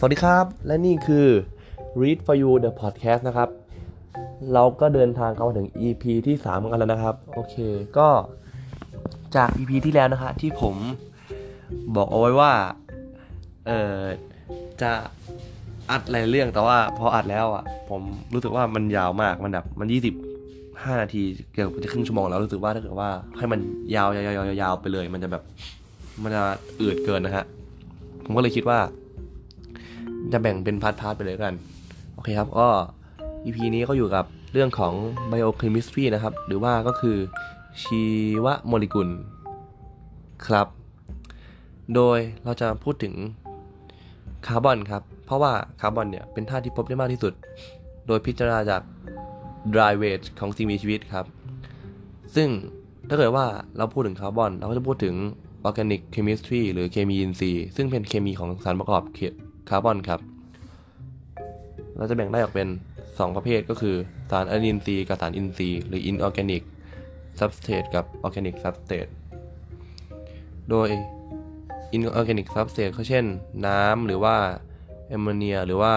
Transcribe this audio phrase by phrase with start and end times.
[0.00, 1.26] สวัสดีครับ และนี่คือ
[2.00, 3.48] Read for You the podcast นะครับ
[4.52, 7.54] เราก็เดินทางเข้ามาถึง EP ที่ 3 กันแล้วนะครับ โอเค
[7.98, 8.08] ก็
[9.36, 10.74] จาก EP ที่แล้วนะฮะที่ผม
[11.96, 12.52] บอกเอาไว้ว่า
[13.66, 13.98] เออ
[14.82, 14.90] จะ
[15.90, 18.02] อัดหลายเรื่องแต่ว่าพออัดแล้วอะ ผม
[18.34, 19.88] รู้สึกว่ามันยาวมากมันแบบมัน
[20.44, 21.22] 25นาที
[21.52, 23.08] เกือบจะครึ่งชั่วโมงแล้วรู้สึกว่าถ้าเกิดว่า
[23.38, 23.60] ให้มัน
[23.94, 25.42] ยาวยาวยาวยาวไปเลย มันจะแบบ
[26.22, 26.42] มันจะ
[26.80, 27.44] อืดเกินนะฮะ
[28.24, 28.80] ผมก็เลยคิดว่า
[30.32, 31.54] จะแบ่งเป็น part ๆไปเลยกัน
[32.14, 32.68] โอเคครับก็
[33.44, 34.92] EP นี้ก็อยู่กับเรื่องของ
[35.30, 37.16] biochemistry นะครับ หรือว่าก็คือ
[37.82, 38.02] ชี
[38.44, 39.08] วโมเลกุล
[40.46, 40.66] ครับ
[41.94, 43.14] โดยเราจะพูดถึง
[44.46, 47.32] คาร์บอนครับ เพราะว่าคาร์บอนเนี่ยเป็นธาตุที่พบได้มากที่สุด
[48.06, 48.82] โดยพิจารณาจาก
[49.74, 51.26] dry weight ของสิ่งมีชีวิตครับ
[52.34, 52.48] ซึ่ง
[53.08, 53.46] ถ้าเกิดว่า
[53.76, 55.14] เราพูดถึงคาร์บอน เราก็จะพูดถึง
[55.66, 59.02] organic chemistry หรือเคมีอินทรีย์ซึ่งเป็นเคมีของสารประกอบ
[59.68, 60.20] คาร์บอนครับ
[61.96, 62.68] เราจะแบ่งได้ออกเป็น
[63.02, 63.96] 2 ประเภทก็คือ
[64.30, 66.62] สารอะมินทรีย์กับสารอินทรีย์หรือ inorganic
[67.38, 69.10] substrate กับ organic substrate
[70.70, 70.88] โดย
[71.96, 73.24] inorganic substrate ก็เช่น
[73.66, 74.36] น้ำหรือว่า
[75.08, 75.94] แอมโมเนียหรือว่า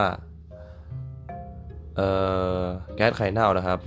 [1.96, 2.10] เอ่
[2.60, 2.62] อ
[2.96, 3.80] แก๊สไข่เน่านะครับ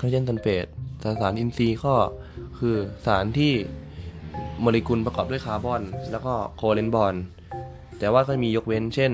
[0.00, 0.66] ก็เช่นซัลเฟต
[1.20, 1.94] สารอินทรีย์ก็
[2.58, 3.52] คือสารที่
[4.62, 7.14] โมเลกุลประกอบด้วยคาร์บอน แล้วก็ covalent bond
[7.98, 9.12] แต่ว่าก็มียกเว้นเช่น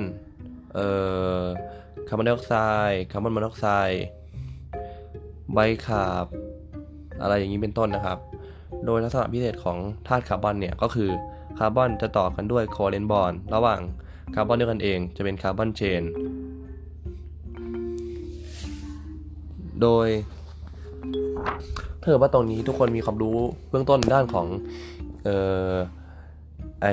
[0.74, 0.88] เอ่
[1.40, 1.42] อ
[2.08, 2.54] คาร์บอนไดออกไซ
[2.88, 4.04] ด์คาร์บอนมอนอกไซด์
[5.52, 6.26] ไบคาร์บ
[7.20, 8.18] อะไรอย่างนี้เป็นต้นนะครับ
[8.84, 11.10] โดยลักษณะพิเศษของธาตุคาร์บอนเนี่ยก็คือ
[11.58, 13.80] คาร์บอนจะต่อกันด้วย covalent bond ระหว่าง
[14.34, 16.02] คาร์บอนด้วยกันเองจะเป็น carbon chain
[19.82, 20.08] โดย
[22.00, 23.38] ถ้าเกิดว่าตรงนี้ทุกคนมีความรู้
[23.70, 24.46] เบื้องต้นด้านของ
[25.28, 25.30] อ
[25.72, 25.74] อ
[26.82, 26.88] ไอ้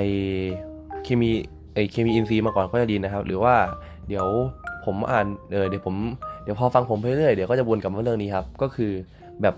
[1.04, 1.30] เคมี
[1.74, 3.54] ไอ้เคมีอินทรีย์มาก่อนก็จะดีนะครับ หรือว่า
[4.08, 4.26] เดี๋ยว
[4.84, 5.94] ผมอ่านเออเดี๋ยวผม
[6.42, 8.92] เดี๋ยวพอฟังผมไปเรื่อยเดี๋ยวก็จะวนกลับมาเรื่องนี้ครับ ก็คือ
[9.42, 9.54] แบบ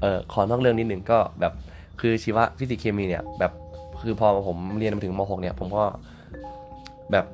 [0.00, 1.52] เออขอนอกเรื่องนิดหนึ่งก็แบบ
[2.00, 3.52] คือชีวฟิสิกส์เคมีเนี่ยแบบ
[4.02, 5.84] คือพอผมเรียนมาถึงม .6 เนี่ยผมก็
[7.12, 7.26] แบบ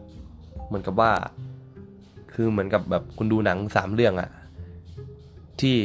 [0.66, 1.10] เหมือนกับว่า
[2.34, 4.30] คือเหมือนกับแบบคุณดูหนังสามเรื่องอะ
[5.60, 5.76] ที่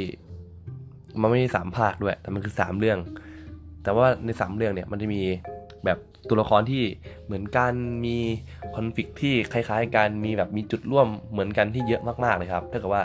[1.22, 2.98] มันไม่ใช่สามภาคด้วย แต่มันคือสามเรื่อง
[3.84, 5.22] แต่ว่าในสามเรื่องเนี่ยมันจะมี
[5.86, 5.98] แบบ
[6.30, 6.84] ตัวละครที่
[7.26, 7.74] เหมือนกัน
[8.06, 8.18] มี
[8.76, 13.04] คอนฟ lict ที่คล้ายๆกันมีแบบมีจุดร่วมเหมือนกันที่เยอะมากๆเลยครับถ้าเกิดว่า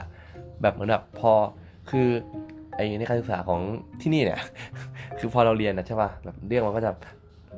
[0.62, 1.32] แบบเหมือนแบบพอ
[1.90, 2.08] คือ
[2.76, 3.60] ไอ้ในการศึกษาของ
[4.00, 4.40] ที่นี่เนี่ย
[5.18, 6.90] คือพอเราเรียนนะใช่ป่ะแบบเรื่องมันก็จะ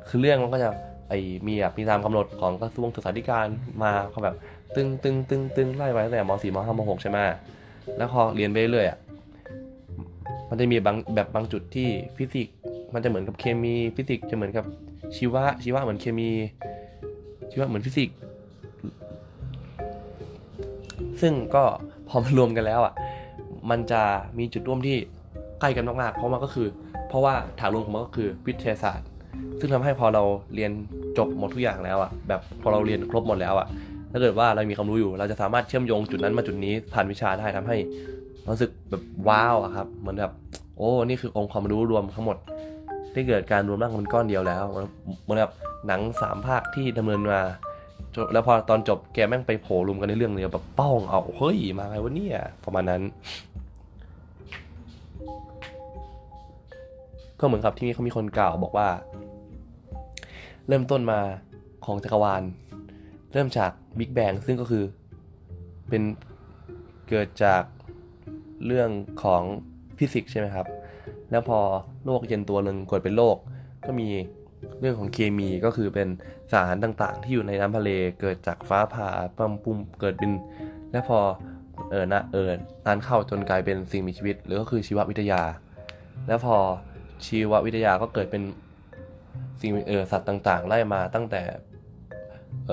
[0.09, 0.69] คือเรื่องมันก็จะ
[1.09, 3.45] ไอ้มีแบบมีตามกำหนดของกระทรวงศึกษาธิการ
[3.83, 4.35] มาเขาแบบ
[4.75, 7.17] ตึงตึงตึงตึงไล่ไปตั้งแต่ม .4 ม .5 ม .6 ใช่ไหม
[7.97, 8.99] แล้วพอเรียนไปเรื่อยอะ
[10.49, 12.55] มันจะมีบางแบบบางจุดที่ฟิสิกส์
[12.93, 14.65] มันจะเหมือนกับเคมีฟิสิกส์จะเหมือนกับ
[15.15, 16.29] ชีวะชีวะเหมือนเคมี
[17.51, 18.15] ชีวะเหมือนฟิสิกส์
[21.21, 21.63] ซึ่งก็
[22.09, 22.93] พอมารวมกันแล้วอะ
[23.69, 24.01] มันจะ
[24.37, 24.97] มีจุดร่วมที่
[25.59, 26.67] ใกล้กันมากๆเพราะมันก็คือ
[27.09, 29.07] เพราะว่าฐานรวมของมันก็คือวิทยาศาสตร์
[29.59, 30.23] ซึ่งทำให้พอเรา
[30.55, 30.71] เรียน
[31.17, 33.67] จบหมดทุกอย่างแล้วอะแบบพอเราเรียนครบหมดแล้วอะ
[34.11, 37.77] ถ้าเกิดว่าเรามีความรู้อยู่ เราจะสามารถเชื่อมโยงจุดนั้นมาจุดนี้ผ่านวิชาได้ทำให้
[38.47, 40.31] รู้สึกแบบว้าวอะครับเหมือนแบบ
[40.77, 42.37] โอ้นี่คือองค์ความรู้รวมทั้งหมด
[43.13, 44.63] ที่เกิดการรวมร่างกันเป็นก้อนเดียวแล้ว
[45.23, 45.53] เหมือนแบบ
[45.87, 47.41] หนังสามภาคที่ดำเนินมา
[48.33, 53.01] แล้วพอตอนจบแกแม่งไปโผล่รวมกันในเรื่องเดียวแบบป้องเอาเฮ้ยมาไงวะเนี่ยประมาณนั้น
[57.39, 58.89] ก็เหมือนกับที่มีเขามีคนกล่าวบอกว่า
[60.67, 61.19] เริ่มต้นมา
[61.85, 62.43] ของจักรวาล
[63.33, 64.83] เริ่มจากบิ๊กแบงซึ่งก็คือ
[65.89, 66.03] เป็น
[67.09, 67.63] เกิดจาก
[68.65, 68.89] เรื่อง
[69.23, 69.41] ของ
[69.97, 70.65] ฟิสิกส์ใช่ไหมครับ
[71.31, 71.59] แล้วพอ
[72.05, 73.37] โลกเย็นตัวหนึ่งกดเป็นโลก
[73.85, 74.09] ก็มี
[74.79, 76.07] เรื่องของเคมีก็คือเป็น
[76.51, 77.89] สารต่างๆ ที่อยู่ในน้ำทะเล
[78.21, 80.31] เกิดจากฟ้าผ่าปั๊มปุ่มเกิดเป็น
[80.91, 81.19] แล้วพอ
[81.89, 82.49] เออนะเออ
[82.85, 85.41] นานเข้าจนกลายเป็นสิ่งมีชีวิต หรือก็คือชีววิทยา
[86.27, 86.57] แล้วพอ
[87.25, 88.43] ชีววิทยาก็เกิดเป็น
[89.61, 91.41] สิ่งเออสัตว์ต่างๆ ไล่มาตั้งแต่
[92.67, 92.71] เอ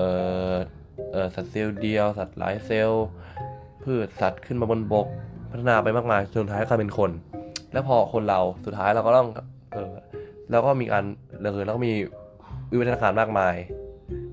[0.51, 0.53] อ
[1.11, 3.05] เออสัตว์เซลล์เดียว สัตว์หลายเซลล์
[3.83, 5.07] พืชสัตว์ขึ้นมาบนบก
[5.51, 7.11] พัฒนาไปมากมายจนสุดท้ายกลายเป็นคน
[7.73, 9.27] แล้วพอคนเราสุดท้ายเราก็ต้อง
[9.73, 9.93] เออ
[10.51, 11.03] แล้วก็มีการ
[11.41, 11.93] เลยแล้วก็มี
[12.71, 13.55] วิวัฒนาการมากมาย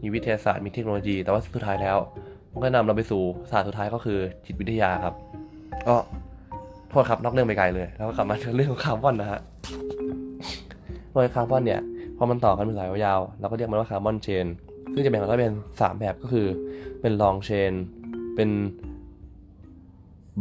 [0.03, 1.97] มีวิทยาศาสตร์มีเทคโนโลยี แต่ว่าสุดท้ายแล้ว
[2.53, 5.15] มันก็นำเราไปสู่ศาสตร์สุดท้ายก็คือจิตวิทยาครับ
[5.89, 5.97] ก็
[6.91, 9.41] โทษครับนอกเรื่องไปไกลเลย แล้วก็กลับมาเรื่องของคาร์บอนนะฮะ
[11.13, 11.81] โดยคาร์บอนเนี่ย
[12.17, 14.47] พอมันต่อกันเป็นสายยาวๆเราก็เรียกมันว่า carbon chain
[14.93, 16.47] ซึ่งจะแบ่งออกเป็นสามแบบก็คือ
[17.01, 17.73] เป็น long chain
[18.37, 18.51] เป็น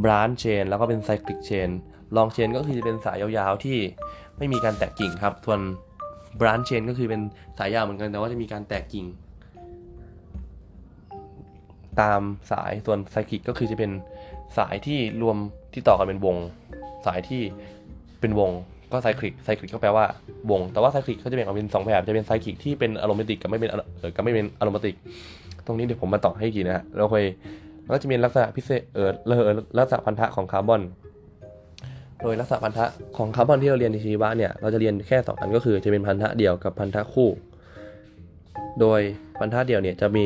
[0.04, 1.70] บรานเชนแล้วก็เป็นไซคลิกเชน
[2.16, 3.78] ลองเชนก็คือจะเป็นสายยาวๆที่
[4.38, 5.60] ไม่มีการแตกกิ่งครับ ส่วน
[6.40, 7.22] บรานเชนก็คือเป็น
[7.58, 9.06] สายยาวเหมือนกันแต่ว่าจะมีการแตกกิ่ง
[12.02, 12.22] ตาม
[12.52, 13.92] สายส่วนไซคลิกก็คือจะเป็น
[14.58, 15.38] สายที่รวม
[15.74, 16.36] ที่ต่อกันเป็นวง
[17.06, 17.42] สายที่
[18.22, 18.52] เป็นวง
[18.92, 20.06] ก็ไซคลิกไซคลิกก็แปลว่า
[20.52, 24.96] วง แต่ว่าไซคลิกเขาจะแบ่งออกเป็นสองแบบจะเป็นไซคลิกที่เป็นอารมณ์ติกกับไม่เป็นเออกับไม่เป็นอารมณ์ติก
[25.66, 27.26] ตรงนี้เดี๋ยวผมมาต่อให้กีนะฮะเราเคย
[27.84, 29.10] แล้วก็จะมีลักษณะพิเศษเออ
[29.78, 30.82] ลักษณะพันธะของคาร์บอน
[32.22, 32.86] โดยลักษณะพันธะ
[33.18, 37.30] ของคาร์บอนที่เราเรียนในชีวะเนี่ยเราจะเรียนแค่สองอันก็คือจะเป็นพันธะเดี่ยวกับพันธะคู่
[38.80, 39.02] โดย
[39.40, 40.26] พันธะเดี่ยวเนี่ยจะมี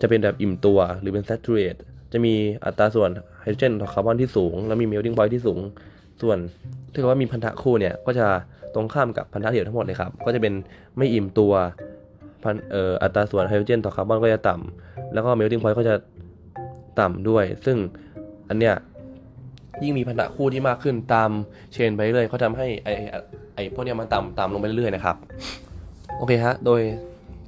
[0.00, 1.78] จะเป็นแบบอิ่มตัวหรือเป็น saturate
[2.12, 2.34] จะมี
[2.64, 3.10] อัตราส่วน
[3.40, 5.58] ไฮโดรเจนต่อคาร์บอนที่สูง แล้วมี melting point ที่สูง
[6.22, 6.38] ส่วน
[6.92, 8.26] ถ้าเกิดว่ามีพันธะคู่เนี่ยก็จะ
[8.74, 10.54] ตรงข้ามกับพันธะเดี่ยวทั้งหมดเลยครับก็จะเป็น
[10.96, 11.52] ไม่อิ่มตัว
[12.42, 15.94] พันเอ่ออัตราส่วนไฮโดรเจนต่อคาร์บอนก็จะต่ำแล้วก็ melting point ก็จะ
[17.00, 17.76] ต่ำด้วย ซึ่ง
[18.48, 18.74] อันเนี้ย
[19.82, 21.30] ยิ่งมีพันธะคู่ที่มากขึ้นตาม
[21.72, 22.88] chain ไปเรื่อยเขาทำให้ไอ้
[23.54, 25.16] ไอ้พวกเนี้ยมันต่ำต่ำลงไปเรื่อยๆนะครับ
[26.18, 26.80] โอเคฮะ โดย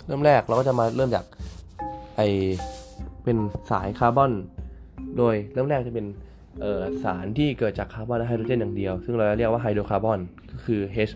[0.07, 1.25] เริ่มแรกเราก็จะมาเริ่มจาก
[2.17, 2.21] ไอ้
[3.25, 3.39] เป็น
[3.71, 4.33] สายคาร์บอน
[5.19, 6.07] โดยเริ่มแรกจะเป็น
[7.05, 10.19] สารที่เกิดจากคาร์บอนและไฮโดรเจนอย่างเดียว ซึ่งเราเรียกว่าไฮโดรคาร์บอน
[10.53, 11.13] ก็คือ H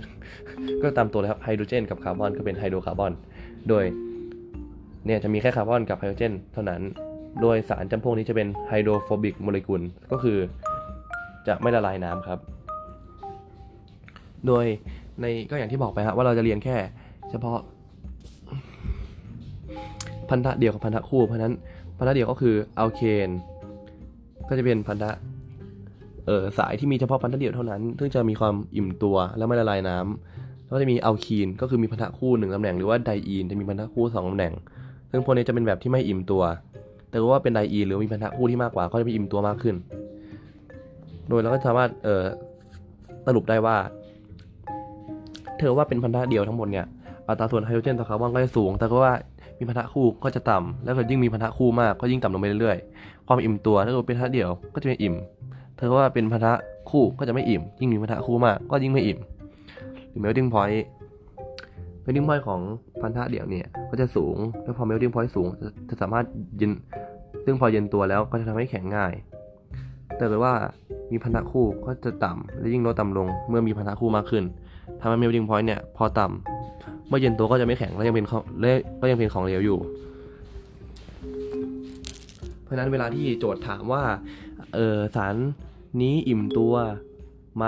[0.83, 3.13] ก็ตามตัวเลยครับไฮโดรเจนกับคาร์บอนก็เป็นไฮโดรคาร์บอน
[3.69, 3.85] โดย
[5.07, 6.81] เนี่ยจะมีแค่คาร์บอนกับไฮโดรเจนเท่านั้น
[7.41, 10.39] โดยสารจำพวกนี้จะเป็น hydrophobic molecule ก็คือ
[11.49, 12.39] จะไม่ละลายน้ำครับ
[14.47, 14.65] โดย
[15.21, 16.77] ในก็อย่างที่บอกไปฮะว่าเราจะเรียนแค่
[17.31, 17.59] เฉพาะ
[20.31, 21.55] พันธะเดี่ยวกับพันธะคู่ เพราะนั้น
[21.99, 23.31] พันธะเดี่ยวก็คืออัลเคน
[24.49, 25.11] ก็จะเป็นพันธะ
[26.27, 34.53] เออสายที่มีเฉพาะพันธะเดียวเท่านั้น ซึ่งจะมีความอิ่มตัวและไม่ละลายน้ำแล้วก็จะมีอัลคีนก็คือมีพันธะคู่หนึ่งตำแหน่งหรือว่าไดอีนจะมีพันธะคู่สองตำแหน่ง
[35.11, 36.43] ซึ่งพวกนี้จะเป็นแบบที่ไม่อิ่มตัว
[37.11, 39.75] แต่ว่าเป็นไดอีนหรือมีพันธะคู่ที่มากกว่าก็จะมีอิ่มตัวมากขึ้น
[41.29, 42.25] โดยเราก็สามารถเอ่อ
[43.27, 43.77] สรุปได้ว่า
[45.59, 46.87] เธอว่าเป็นพันธะเดียวทั้งหมดเนี่ย
[47.29, 49.15] อัตราส่วนไฮโดรเจนต่อคาร์บอนก็จะสูง แต่ก็ว่า
[49.59, 55.15] มีพันธะคู่ก็จะต่ำแล้วก็ยิ่งมีพันธะคู่มากก็ยิ่งต่ำลงไปเรื่อยๆ ความอิ่มตัวถ้าเกิดเป็นพันธะเดียวก็จะเป็นอิ่ม
[55.77, 56.53] เธอว่าเป็นพันธะ
[56.91, 59.19] คู่ก็จะไม่อิ่ม ยิ่งมีพันธะคู่มากก็ยิ่งไม่อิ่ม
[60.09, 60.83] หรือ melting point
[62.05, 62.61] melting point ของ
[63.01, 66.25] พันธะเดี่ยวเนี่ยก็จะสูง แล้วพอ melting point สูงจะจะสามารถ
[66.59, 66.73] เย็น
[67.45, 69.13] ซึ่งพอเย็นตัวแล้วก็จะทำให้แข็งง่าย
[70.17, 70.55] แต่ถ้าว่า
[71.13, 74.45] มีพันธะคู่ก็จะต่ำและยิ่งลดต่ำลง เมื่อมีพันธะคู่มากขึ้น
[75.01, 78.71] ทำให้ melting point เนี่ยพอต่ำเมื่อเย็นตัวก็จะไม่แข็งและยังเป็นของและ
[79.01, 79.79] ก็ยังเป็นของเหลวอยู่
[82.63, 84.03] เพราะฉะนั้นเวลาที่โจทย์ถามว่า
[84.75, 85.35] เออสาร
[86.01, 86.75] นี้อิ่มตัว
[87.57, 87.65] ไหม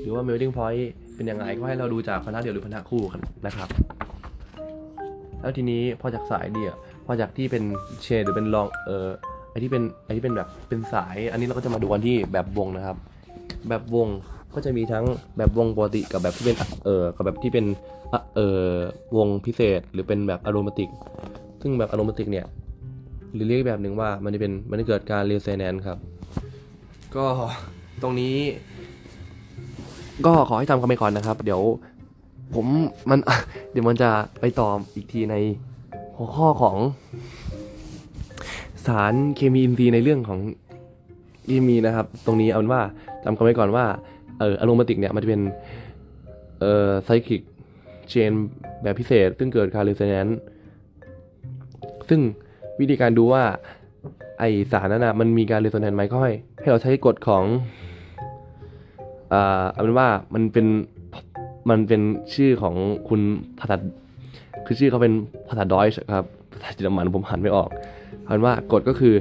[0.00, 0.82] หรือว่า melting point
[1.14, 3.68] เป็นยังไงก็ให้เราดูจากพันธะเดียวหรือพันธะคู่กันนะครับ
[5.40, 6.74] แล้วทีนี้พอจากสายเดี่ยว
[7.06, 7.62] พอจากที่เป็น
[8.02, 9.08] เชนหรือเป็นลองเออ
[9.52, 12.96] ไอที่เป็นไอที่เป็นแบบเป็นสาย อันนี้เราก็จะมาดูกันที่แบบวงนะครับ
[13.68, 14.08] แบบวง
[14.54, 15.04] ก็จะมีทั้ง
[15.38, 17.66] แบบวงปกติกับแบบที่เป็นเออกับแบบที่เป็น
[18.36, 18.68] เออ
[19.16, 20.88] วงพิเศษหรือเป็นแบบอารมาติก
[21.62, 22.46] ซึ่งแบบอารมาติกเนี่ย
[23.34, 25.98] หรือเรียกอีกแบบหนึ่งว่ามันจะเป็นมันจะเกิดการเรียเซแนนครับ
[27.16, 27.26] ก็
[28.02, 28.36] ตรงนี้
[30.26, 31.60] ก็ขอให้ทำกันไปก่อนนะครับ เดี๋ยว
[32.54, 32.66] ผม
[33.10, 33.18] มัน
[33.72, 34.10] เดี๋ยวมันจะ
[34.40, 35.36] ไปต่ออีกทีใน
[36.16, 36.76] หัวข้อของ
[38.86, 40.40] สารเคมีอินทรีย์ในเรื่องของ
[41.46, 42.82] เคมีนะครับ ตรงนี้เอาเป็นว่า
[43.24, 43.84] จำกันไว้ก่อนว่า
[44.38, 45.42] เอออะโรมาติกเนี่ยมันจะเป็น
[46.60, 47.42] เอ่อไซคลิก
[48.08, 48.32] เชน
[48.82, 50.28] แบบพิเศษ ซึ่งเกิดการเร s เนน
[52.08, 52.20] ซึ่ง
[52.80, 53.42] วิธีการดูว่า
[54.38, 57.44] ไอสารนั้นนะมันมีการเร s เนนไหมก็ให้ให้เราใช้กฎของ
[59.32, 60.66] อ่าเอาเป็นว่ามันเป็น
[61.70, 62.02] มันเป็น
[62.34, 62.74] ชื่อของ
[63.08, 63.20] คุณ
[63.60, 63.76] ภาษา
[64.66, 65.12] คือชื่อเขาเป็น
[65.48, 67.70] ภาษาดอยช์ครับภาษาเยอรมันผมหันไม่ออก
[68.24, 69.14] เอาเป็นว่ากฎก็คือ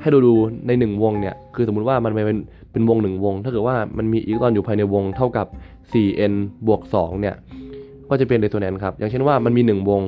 [0.00, 0.34] ให้ดูดู
[0.66, 2.38] ในหนึ่งวงเนี่ย คือสมมุติว่ามันเป็น
[2.72, 5.46] เป็นวงหนึ่งวง ถ้าเกิดว่ามันมีอิเล็กตรอนอยู่ภายในวงเท่ากับ
[5.92, 6.32] 4n
[6.66, 7.34] บวก 2 เนี่ย
[8.10, 10.02] ก็จะเป็นเร s โ n น n ครับ อย่างเช่นว่ามันมี 1 วง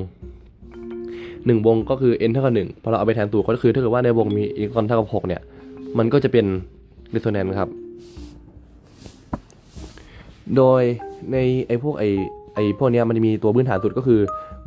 [0.85, 5.41] 1 วงก็คือ n เท่ากับ1พอเราเอาไปแทนสูตรก็คือถ้าเกิดว่าในวงมีอิเล็กตรอนเท่ากับ 6 เนี่ย
[5.97, 6.45] มันก็จะเป็น
[7.11, 7.69] เร s โ n น n ครับ
[10.55, 10.81] โดย
[11.31, 12.05] ในไอพวกไอ
[12.55, 14.19] ไอพวกเนี้ยมันจะมีตัวพื้นฐานสุดก็คือ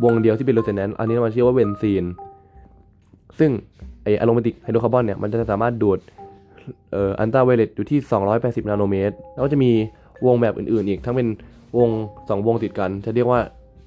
[0.04, 2.04] วงเดียวที่เป็นเร s โ n น n อันนี้มันชื่อว่าเบนซีน
[3.38, 3.50] ซึ่ง
[4.02, 5.98] ไออะโรมาติกไฮโดรคาร์บอนเนี่ยมันจะสามารถดูด
[6.92, 7.98] เอ่ออัลตราไวโอเลตอยู่ที่
[8.34, 9.70] 280 นาโนเมตร แล้วก็จะมี
[10.26, 11.28] วงแบบอื่นๆ อีก ทั้งเป็น
[11.78, 13.40] วง 2 วงติดกัน จะเรียกว่า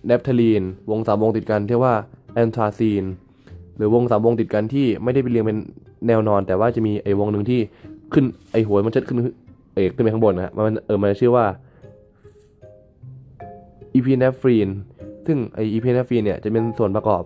[0.06, 1.94] naphthalene วง 3 วงติดกันเรียกว่า
[2.34, 3.04] anthracene
[3.78, 5.58] หรือวง 3 วงติดกันที่ไม่ได้เป็นเรียงเป็น
[6.08, 7.60] แนวนอน แต่ว่าจะมีไอวงหนึ่งที่
[8.14, 9.18] ขึ้นไอหัวมันจะขึ้น
[9.76, 11.46] เอกขึ้นไปข้างบนนะฮะมันเออมันชื่อว่า
[13.94, 14.70] phenanthrene
[15.28, 17.24] ซึ่งไอ phenanthrene เนี่ยจะเป็นส่วนประกอบ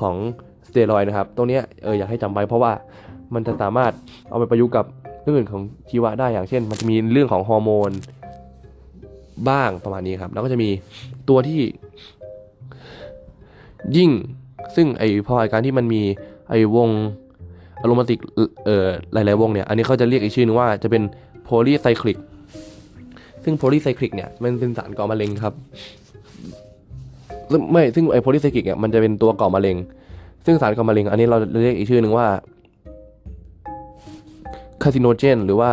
[0.00, 0.16] ของ
[0.68, 2.72] สเตียรอยด์นะครับ ตรงนี้เอออยากให้จำไว้เพราะว่า
[3.34, 3.92] มันจะสามารถ
[4.30, 4.84] เอาไปประยุกต์กับ
[5.22, 7.90] เรื่องอื่นของชีวะได้อย่างเช่น มันจะมีเรื่องของฮอร์โมน
[9.48, 10.68] บ้างประมาณนี้ครับ แล้วก็จะมี
[11.28, 11.60] ตัวที่
[13.96, 14.10] ยิ่ง
[14.76, 16.02] ซึ่งไอพอไอการที่มันมี
[16.48, 16.88] ไอวง
[17.80, 18.18] อะโรมาติก
[18.64, 21.02] เอ่อหลาย ๆ วงเนี่ย อันนี้เขาจะเรียกอีกชื่อนึงว่าจะเป็น
[21.44, 22.18] polycyclic
[23.44, 25.54] ซึ่ง polycyclic เนี่ยมันเป็นสารก่อมะเร็งครับ
[27.50, 29.76] ซึ่งไม่ซึ่งไอ polycyclic เนี่ยมันจะเป็นตัวก่อมะเร็ง
[30.50, 32.26] ซึ่งสารก่อมะเร็ง อันนี้เราเรียกอีกชื่อหนึ่งว่า
[34.82, 35.70] carcinogen หรือว่า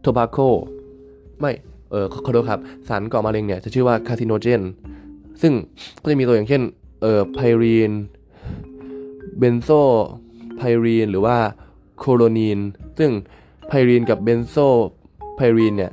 [0.00, 0.36] tobacco
[1.40, 1.52] ไม่
[1.90, 4.60] เออขอโทษครับ สารก่อมะเร็งเนี่ยจะชื่อว่า carcinogen
[5.42, 5.52] ซึ่ง
[6.02, 6.62] ก็จะมีตัวอย่างเช่น
[7.02, 7.92] เอ่อ pyrene
[9.38, 11.36] benzopyrene หรือว่า
[11.98, 12.58] coronene
[12.98, 13.10] ซึ่ง
[13.68, 15.90] pyrene กับ benzopyrene เนี่ย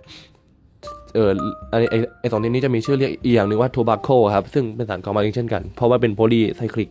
[1.15, 1.29] เออ
[1.71, 6.89] ไอไอไอสองตัวนี้จะมีชื่อเรียกอีกอย่างหนึ่งว่า tobacco ครับ ซึ่งเป็นสารก่อมะเร็งเช่นกัน เพราะว่าเป็น polycyclic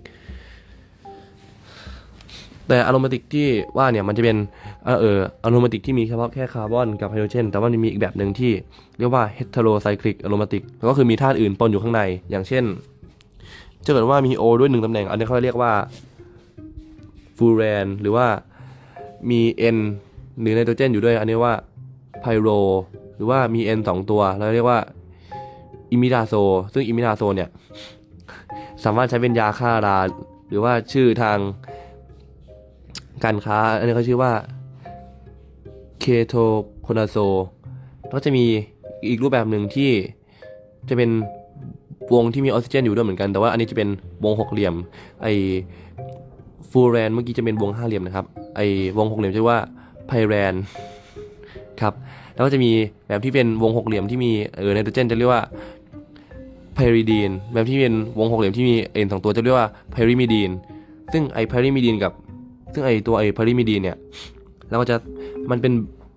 [2.68, 4.36] แต่อะโรมาติกที่ว่าเนี่ยมันจะเป็น
[4.84, 8.52] เอออะโรมาติกที่มีเฉพาะแค่คาร์บอนกับไฮโดรเจน แต่ว่ามันมีอีกแบบหนึ่งที่
[8.98, 12.64] เรียกว่าเฮตโรไซคลิกอะโรมาติกก็คือมีธาตุอื่นปนอยู่ข้างใน อย่างเช่น
[13.84, 15.72] ถ้าเกิดว่ามีโอด้วยหนึ่งตำแหน่ง อันนี้เขาเรียกว่า
[17.36, 18.26] ฟูแรนหรือว่า
[19.30, 19.40] มี
[19.74, 19.78] N
[20.40, 21.54] หรือไนโตรเจนอยู่ด้วย อันนี้ว่า
[22.20, 22.48] ไพโร
[23.16, 24.80] หรือว่ามี N สองตัวเราเรียกว่า
[25.90, 26.34] อิมิดาโซ
[26.72, 27.48] ซึ่งอิมิดาโซเนี่ย
[28.84, 29.98] สามารถใช้เป็นยาฆ่ารา
[30.48, 31.38] หรือว่าชื่อทาง
[33.24, 34.32] การค้า อันนี้เขาชื่อว่า
[36.00, 36.34] เคโท
[36.82, 37.16] โคนาโซ
[38.12, 38.44] ก็จะมี
[39.08, 39.90] อีกรูปแบบหนึ่งที่
[40.88, 41.10] จะเป็น
[42.14, 43.88] วงที่มีออกซิเจนอยู่ด้วยเหมือนกัน แต่ว่าอันนี้จะเป็น
[44.24, 44.74] วงหกเหลี่ยม
[45.22, 45.26] ไอ
[46.70, 48.60] ฟูแรนเมื่อกี้จะเป็นวงห้าเหลี่ยมนะครับ ไอ
[48.98, 49.58] วงหกเหลี่ยมชื่อว่า
[50.06, 50.54] ไพแรน
[51.80, 51.94] ครับ
[52.34, 52.70] แล้วก็จะมี
[53.08, 55.42] แบบที่เป็นวงหกเหลี่ยมที่มีเออไนโตรเจนจะเรียกว่า
[56.74, 60.50] ไพริดีน แบบที่เป็นวงหกเหลี่ยมที่มีเอ็นสองตัวจะเรียกว่าไพริมิดีน
[61.12, 62.12] ซึ่งไอไพริมิดีนกับ
[62.72, 63.96] ซึ่งไอตัวไอไพริมิดีนเนี่ย
[64.68, 64.96] แล้วก็จะ
[65.50, 65.72] มันเป็น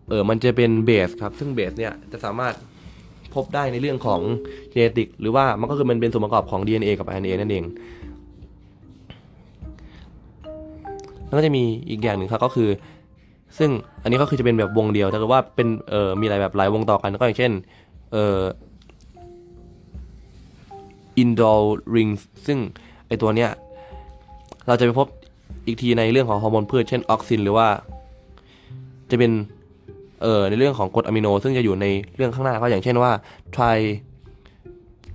[0.10, 2.54] เออมันจะเป็นเบสครับ ซึ่งเบสเนี่ยจะสามารถ
[3.36, 4.22] พบได้ในเรื่องของ
[4.70, 7.64] เจเนติกหรือว่ามันก็คือมันเป็นส่วนประกอบของ DNA กับ RNA นั่นเอง
[11.28, 12.70] แล้วก็จะมีอีกอย่างหนึ่งครับก็คือ
[13.58, 13.70] ซึ่ง
[14.04, 17.52] อันนี้ก็คือจะเป็นแบบวงเดียวแต่ว่าเป็นเออมีหลายแบบหลายวงต่อกันก็อย่างเช่น
[18.12, 18.40] เออ
[21.22, 21.64] indol
[21.96, 22.58] rings ซึ่ง
[23.08, 23.50] ไอตัวเนี้ย
[24.68, 25.08] เราจะไปพบ
[25.66, 27.68] อีกทีในเรื่องของฮอร์โมนพืชเช่นออกซิน หรือว่า
[29.10, 29.32] จะเป็น
[30.22, 33.12] เอ่อในเรื่องของกรดอะมิโน ซึ่งจะอยู่ในเรื่องข้างหน้าก็อย่างเช่นว่า
[33.56, 33.78] tri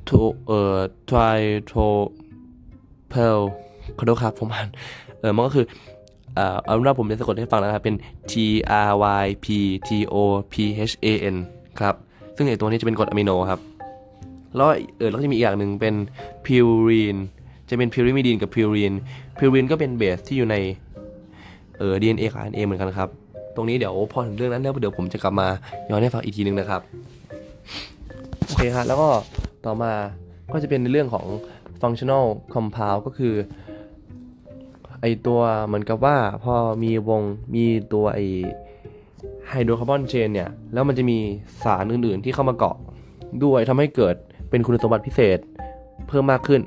[0.08, 0.78] to เอ่อ
[1.10, 1.38] tri
[1.70, 1.86] to
[3.12, 3.38] pel
[3.98, 4.68] ขอโทษครับผมอ่าน
[5.20, 5.64] เออมันก็คือ
[6.34, 7.96] เอ่อเอาเป็นว่าผมจะสะกดให้ฟังนะครับ เป็น
[8.30, 8.32] T
[8.88, 9.46] R Y P
[9.88, 10.16] T O
[10.52, 10.54] P
[10.90, 11.36] H A N
[11.80, 11.94] ครับ
[12.36, 13.60] ซึ่งไอตัวนี้จะเป็นกรดอะมิโนครับ
[14.56, 15.94] แล้วเออแล้วก็จะมีอีกอย่างหนึ่งเป็น
[16.44, 17.16] purine
[17.68, 18.92] จะเป็น pyrimidine กับ purine
[19.38, 20.56] purine ก็เป็นเบสที่อยู่ใน
[21.78, 23.08] เออ DNA กับ RNA เหมือนกันครับ
[23.54, 25.48] ตรงนี้เดี๋ยวพอถึงเรื่องนั้นแล้วเดี๋ยวผมจะกลับมา
[25.90, 26.80] ย้อนให้ฟังอีกทีหนึ่งนะครับ
[28.46, 29.08] โอเคครับแล้วก็
[29.66, 29.92] ต่อมา
[30.52, 31.26] ก็จะเป็นในเรื่องของ
[31.80, 33.34] functional compound ก็คือ
[35.00, 37.22] ไอตัวเหมือนกับว่าพอมีวง
[37.54, 38.20] มีตัวไอ
[39.48, 41.18] ไฮโดรคาร์บอน chain เนี่ย แล้วมันจะมี
[41.64, 42.76] สารอื่นๆที่เข้ามาเกาะ
[43.44, 44.14] ด้วยทำให้เกิด
[44.50, 45.38] เป็นคุณสมบัติพิเศษ
[46.08, 46.60] เพิ่มมากขึ้น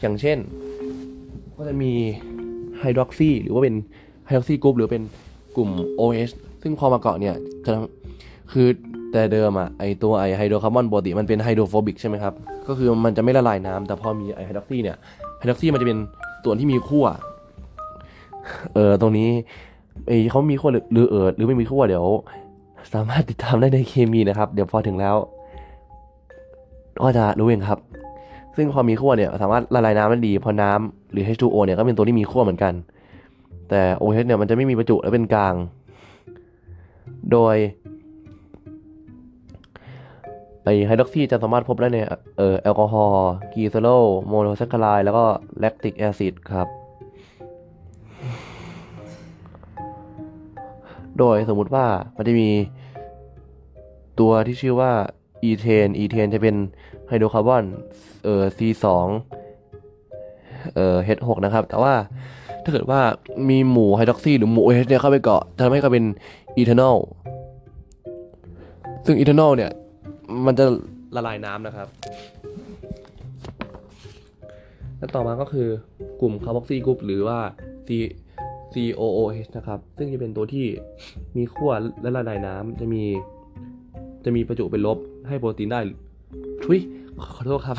[0.00, 0.38] อย่างเช่น
[1.56, 1.92] ก็จะมี
[2.78, 3.74] ไฮดรอกซีหรือว่าเป็น
[4.26, 5.02] hydroxy group หรือเป็น
[5.56, 7.70] กลุ่ม OH ซึ่งพอมาเกาะเนี่ยจะ
[8.52, 8.66] คือ
[9.12, 12.34] แต่เดิมอะไอตัวไอไฮโดรคาร์บอนปกติมันเป็น hydrophobic ใช่ไหมครับ
[12.68, 14.96] ก็คือมันจะไม่ละลายน้ำแต่พอมีไอไฮดรอกซีเนี่ย
[15.38, 15.98] ไฮดรอกซีมันจะเป็น
[16.44, 17.06] ส่วนที่มีขั้ว
[18.74, 19.28] เออตรงนี้
[20.06, 22.06] ไอเขามีขั้วหรือหรือเออหรือไม่มีขั้วเดี๋ยว
[22.94, 25.16] สามารถติดตามได้ในเคมีนะครับ เดี๋ยวพอถึงแล้ว
[27.02, 27.78] ก็จะรู้เองครับ
[28.56, 32.74] ซึ่งพอมีขั้วเนี่ยสามารถละลายน้ำได้ดี เพอน้ำหรือ H2O เนี่ยก็เป็นตัวที่มีขั้วเหมือนกัน
[33.68, 35.54] แต่ OH เนี่ยมันจะไม่มีประจุและเป็นกลาง
[37.32, 37.56] โดย
[40.64, 41.98] ไอไฮดรอกซีจะสามารถพบได้ใน
[42.36, 43.88] เอ่อแอลกอฮอล์ glycerol
[44.28, 45.24] monosaccharide แล้วก็
[45.58, 46.68] lactic acid ครับ
[51.18, 52.50] โดยสมมุติว่ามันจะมี
[54.20, 54.92] ตัวที่ชื่อว่า
[55.44, 56.56] ethane ethane จะเป็น
[57.08, 57.64] ไฮโดรคาร์บอน
[58.24, 58.86] เอ่อ C2
[60.74, 61.94] เอ่อ H6 นะครับ แต่ว่า
[62.64, 63.00] ถ้าเกิดว่า
[63.48, 66.04] มีหมู่ไฮดรอกซีหรือหมู่ OH เนี่ยเข้าไปเกาะจะทำให้กลายเป็น
[66.56, 66.96] ethanol
[69.06, 69.70] ซึ่ง ethanol เนี่ย
[70.46, 70.64] มันจะ
[71.16, 71.88] ละลายน้ำนะครับ
[74.98, 75.68] แล้วต่อมาก็คือ
[76.20, 77.38] กลุ่ม carboxy group หรือว่า
[77.88, 77.90] C
[78.74, 80.66] COOH นะครับ ซึ่งจะเป็นตัวที่
[81.36, 81.72] มีขั้ว
[82.02, 83.02] และละลายน้ำจะมี
[84.24, 84.98] จะมีประจุเป็นลบ
[85.28, 85.80] ให้โปรตีนได้
[86.64, 86.78] อุ๊ย
[87.34, 87.78] ขอโทษครับ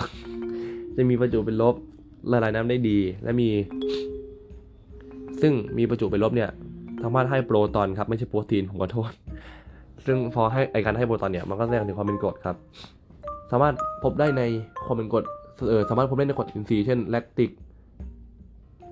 [0.95, 1.75] จะมีประจุเป็นลบ
[2.31, 3.49] ละลายน้ำได้ดี และมี
[5.41, 6.49] ซึ่งมีประจุเป็นลบเนี่ย
[7.03, 9.11] สามารถให้โปรตอนครับไม่ใช่โปรตีนผมขอโทษ
[10.05, 12.55] ซึ่งพอให้ไอการให้โปรตอนเนี่ยมันก็แสดงถึงความเป็นกรดครับ
[13.51, 14.41] สามารถพบได้ใน
[14.85, 15.23] ความเป็นกรด
[15.69, 17.49] เออสามารถพบได้ในกรดอินทรีย์เช่น lactic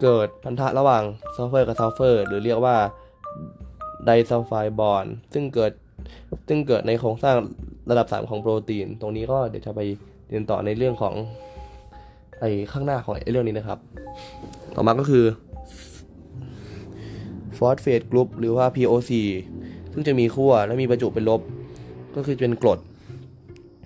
[0.01, 1.03] เกิดพันธะระหว่าง
[1.35, 2.77] ซัลเฟอร์กับซัลเฟอร์ หรือเรียกว่า
[4.05, 5.71] disulfide bond ซึ่งเกิด
[6.47, 7.35] ซึ่งเกิดในโครงสร้าง
[7.89, 9.81] ระดับ 3 ของโปรตีน ตรงนี้ก็เดี๋ยวจะไป
[10.29, 11.13] เรียนต่อในเรื่องของ
[12.39, 13.79] ไอ้ข้างหน้าของไอ้เรื่องนี้นะครับ
[14.75, 15.25] ต่อมาก็คือ
[17.57, 19.11] ฟอสเฟตกรุ๊ปหรือว่า POC
[19.97, 21.41] ซึ่งจะมีขั้วและมีประจุเป็นลบ
[22.15, 22.79] ก็คือเป็นกรด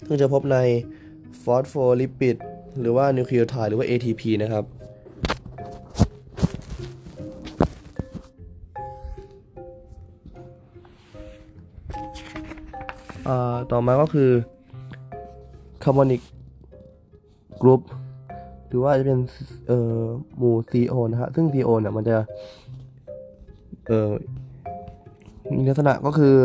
[0.05, 0.57] ซึ่งจะพบใน
[1.43, 2.35] phospholipid
[2.79, 4.65] หรือว่า nucleotide หรือว่า ATP นะครับ
[13.71, 14.29] ต่อมาก็คือ
[15.83, 17.81] carbonyl group
[18.67, 19.19] หรือว่าจะเป็น
[19.67, 20.01] เอ่อ
[20.37, 22.17] หมู่ CO นะฮะ ซึ่ง CO เนี่ยมันจะ
[23.87, 24.11] เอ่อ
[25.57, 26.35] มีลักษณะก็คือ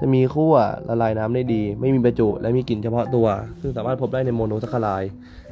[0.00, 0.54] จะมีขั้ว
[0.88, 3.26] ละลายน้ำได้ดี ไม่มีประจุและมีกลิ่นเฉพาะตัว
[3.60, 5.02] ซึ่งสามารถพบได้ในโมโนซัคคาราย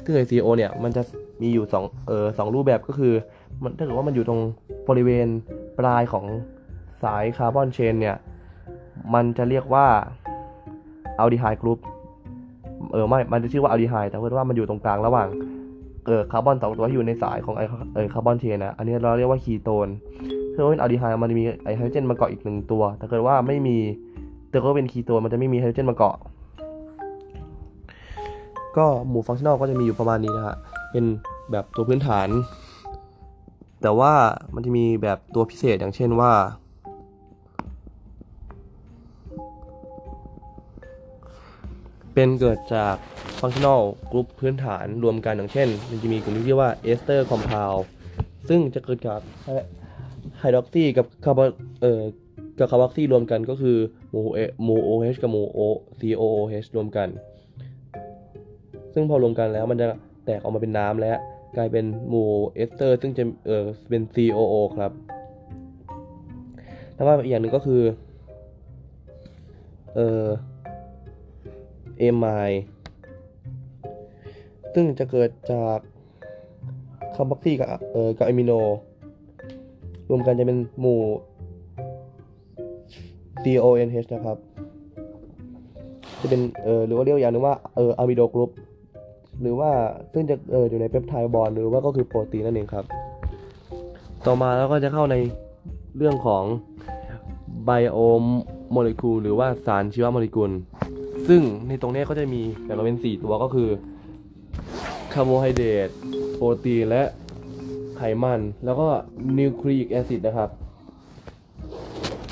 [0.05, 1.03] ซึ่งไอ CO เนี่ยมันจะ
[1.43, 3.13] มีอยู่สองเออสองรูปแบบก็คือ
[3.63, 4.41] มันถ้าเกิดว่ามันอยู่ตรง
[4.89, 5.29] บริเวณ
[5.79, 6.25] ปลายของ
[7.05, 8.17] สาย carbon chain เนี่ย
[9.15, 9.87] มันจะเรียกว่า
[11.19, 11.79] aldehyde group
[12.93, 15.29] เออไม่ มันจะชื่อว่าอัลดีไฮด์แต่ว่ามันอยู่ตรงกลางระหว่าง
[16.07, 17.63] เออคาร์บอนสองตัวที่อยู่ในสายของไอ
[17.95, 19.89] เออ carbon chain นะอันนี้เราเรียกว่าคีโตน
[20.55, 23.77] ถ้าเป็นอัลดีไฮด์มันจะมีไอไฮโดรเจนมาเกาะอีกหนึ่งตัว แต่เกิดว่าไม่มี
[24.51, 26.17] แต่ก็เป็นคีโตนมันจะไม่มีไฮโดรเจนมาเกาะ
[28.77, 30.57] ก็หมู่ functional ก็จะมีอยู่ประมาณนี้นะฮะ
[30.91, 31.05] เป็น
[31.51, 32.29] แบบตัวพื้นฐาน
[33.83, 34.13] แต่ว่า
[34.55, 36.33] มันจะมีแบบตัวพิเศษอย่างเช่นว่า
[42.15, 42.97] เป็นเกิดจาก
[43.41, 47.75] functional group พื้นฐานรวมกันอย่างเช่น มันจะมีกลุ่มที่เรียกว่า ester complex
[48.49, 49.47] ซึ่งจะเกิดจากไฮ
[50.51, 51.49] ดรอกซีกับคาร์บอน
[51.83, 52.03] เอ่อ
[52.59, 53.77] กับ carboxy รวมกันก็คือ
[54.11, 55.59] หมู่เอหมู่ OH กับหมู่โอ
[55.99, 57.09] COOH รวมกัน
[58.95, 59.87] ซึ่งพอรวมกันแล้วมันจะ
[60.25, 61.13] แตกออกมาเป็นน้ำและ
[61.57, 62.15] กลายเป็นหมู่
[62.55, 64.93] เอสเตอร์ ซึ่งจะเออเป็น COO ครับ
[66.95, 67.83] แล้วว่าอีกอย่างหนึ่งก็คือ
[69.95, 70.27] เออ
[71.99, 72.51] amide
[74.75, 75.79] ซึ่งจะเกิดจาก
[77.15, 78.53] carboxy กับเออกับอะมิโน
[80.09, 81.01] รวมกันจะเป็นหมู่
[83.43, 84.37] CONH นะครับ
[86.21, 88.51] จะเป็นเออหรือว่าเรียกอย่างนึงว่าเออ amido group
[89.41, 89.71] หรือว่า
[90.13, 92.85] ซึ่งจะเอออยู่ใน peptide bond หรือว่าก็คือโปรตีนนั่นเองครับ
[94.27, 95.17] ต่อมาแล้วก็จะเข้าใน
[95.97, 96.45] เรื่องของ
[97.65, 100.51] biomolecule หรือว่าสารชีวโมเลกุล
[101.29, 103.69] ซึ่งในตรงนี้ก็จะมีแบ่งเป็น 4 ตัวก็คือ
[105.13, 105.89] คาร์โบไฮเดรต
[106.35, 107.03] โปรตีนและ
[107.97, 108.89] ไขมัน แล้วก็
[109.39, 110.51] นิวคลีอิกแอซิดนะครับ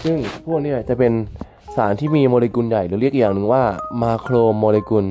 [0.04, 1.12] ซึ่งพวกนี้จะเป็น
[1.76, 3.62] สารที่มีโมเลกุลใหญ่หรือเรียกอย่างหนึ่งว่า
[4.02, 5.06] มาโครโมเลกุล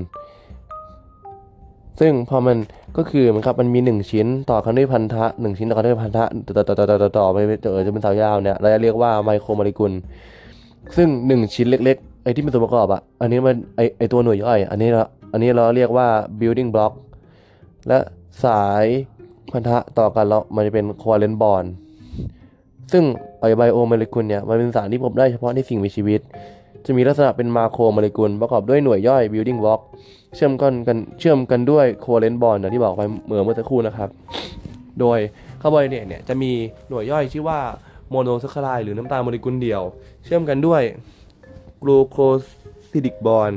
[1.99, 2.57] ซึ่งพอมัน
[2.97, 9.91] ก็คือมันครับมันมี 1 ชิ้นต่อกันด้วยพันธะ1ชิ้นต่อกันด้วยพันธะต่อต่อต่อต่อต่อต่อไปเจอจะเป็นสาวยาวเนี่ยเราจะเรียกว่าไมโครโมเลกุล
[10.95, 16.07] ซึ่ง 1 ชิ้นเล็กๆไอ้ที่เป็นส่วนประกอบอะอันนี้มันไอไอตัวหน่วยย่อย อันนี้เราอันนี้เราเรียกว่า
[16.39, 16.93] building block
[17.87, 17.97] และ
[18.45, 18.85] สาย
[19.51, 21.67] พันธะต่อกันแล้วมันจะเป็น covalent bond
[22.91, 23.03] ซึ่ง
[23.39, 26.21] ไอ biomolecule เนี่ยมันเป็นสารที่พบได้เฉพาะในสิ่งมีชีวิต
[26.85, 29.81] จะมีลักษณะเป็น macromolecule ประกอบด้วยหน่วยย่อย building block
[30.35, 34.09] เชื่อมกันกันเชื่อมกันด้วย covalent bond อย่างที่บอกไปเมื่อเมื่อสักครู่นะครับ
[34.99, 35.19] โดย
[35.61, 36.51] คาร์โบไฮเดรตเนี่ยจะมี
[36.89, 37.59] หน่วยย่อยชื่อว่า
[38.09, 39.81] โมโนซัคคารายหรือน้ำตาลโมเลกุลเดียว
[40.23, 40.81] เชื่อมกันด้วย
[41.83, 42.17] glyco
[42.89, 43.51] sidic bond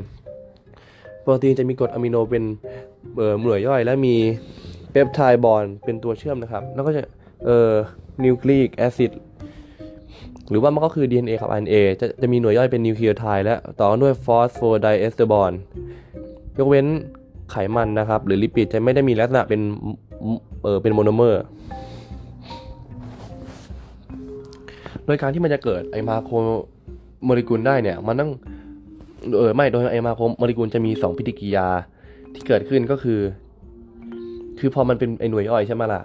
[1.23, 2.45] โปรตีนจะมีกรดอะมิโนเป็น
[3.17, 4.15] เอ่อหน่วยย่อยและมี
[4.95, 7.03] peptide bond เป็นตัวเชื่อมนะครับ แล้วก็จะ
[7.45, 7.73] เอ่อ
[8.25, 9.13] nucleic acid
[10.51, 15.53] หรือว่ามันก็คือ DNA กับ RNA จะจะมีหน่วยย่อยเป็นนิวคลีโอไทด์และต่อด้วย phosphodiester bond
[16.59, 16.87] ยกเว้น
[17.51, 19.61] ไขมันนะครับ หรือ lipid จะไม่ได้มีลักษณะเป็น
[20.63, 21.43] เออเป็นโมโนเมอร์
[25.07, 26.35] โดยการที่มันจะเกิดไอมาโคร
[27.25, 28.31] โมเลกุลได้เนี่ยมันต้อง
[29.39, 31.69] เออไม่โดยไอมาโครโมเลกุลจะมีสองปฏิกิริยา
[32.35, 33.21] ที่เกิดขึ้นก็คือ
[34.67, 36.03] คือพอมันเป็นไอหน่วยย่อยใช่ไหมล่ะ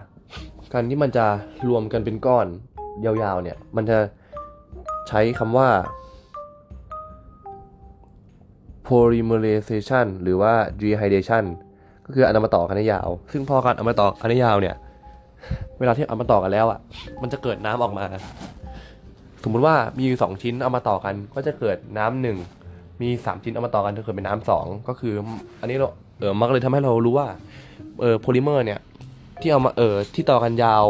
[0.73, 1.25] การที่มันจะ
[1.69, 2.47] รวมกันเป็นก้อน
[3.05, 3.97] ยาวๆเนี่ย มันจะ
[5.07, 5.69] ใช้คำว่า
[8.87, 11.45] polymerization หรือว่า dehydration
[12.05, 14.75] ก็คืออันเอามาต่อกันให้ยาว ซึ่งพอการเอามาต่อกันให้ยาวเนี่ย
[15.79, 16.79] เวลาที่เอามาต่อกันแล้วอะ
[17.21, 18.05] มันจะเกิดน้ำออกมา
[19.43, 22.37] สมมุติว่ามีอยู่สองชิ้นเอามาต่อกัน ก็จะเกิดน้ำหนึ่ง
[23.01, 25.13] มีสามชิ้นเอามาต่อกันจะเกิดเป็นน้ำสองก็คือ
[25.61, 27.27] อันนี้เราเออมันก็เลยทำให้เรารู้ว่า
[28.01, 28.79] เออโพลิเมอร์เนี่ย
[29.41, 30.83] ที่เอามาเออที่ต่อกันยาว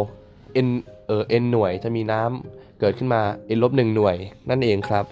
[0.65, 0.69] n
[1.07, 3.21] เออ n หน่วยจะมีน้ำเกิดขึ้นมา
[3.55, 4.15] n ลบหนึ่งหน่วย
[4.49, 5.05] นั่นเองครับ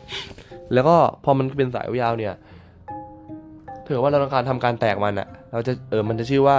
[0.74, 2.34] แล้วก็พอมันเป็นสายยาวเนี่ย
[3.84, 6.58] ถ้าเกิดว่าเราต้องการทำการแตกมันอะเราจะเออมันจะชื่อว่า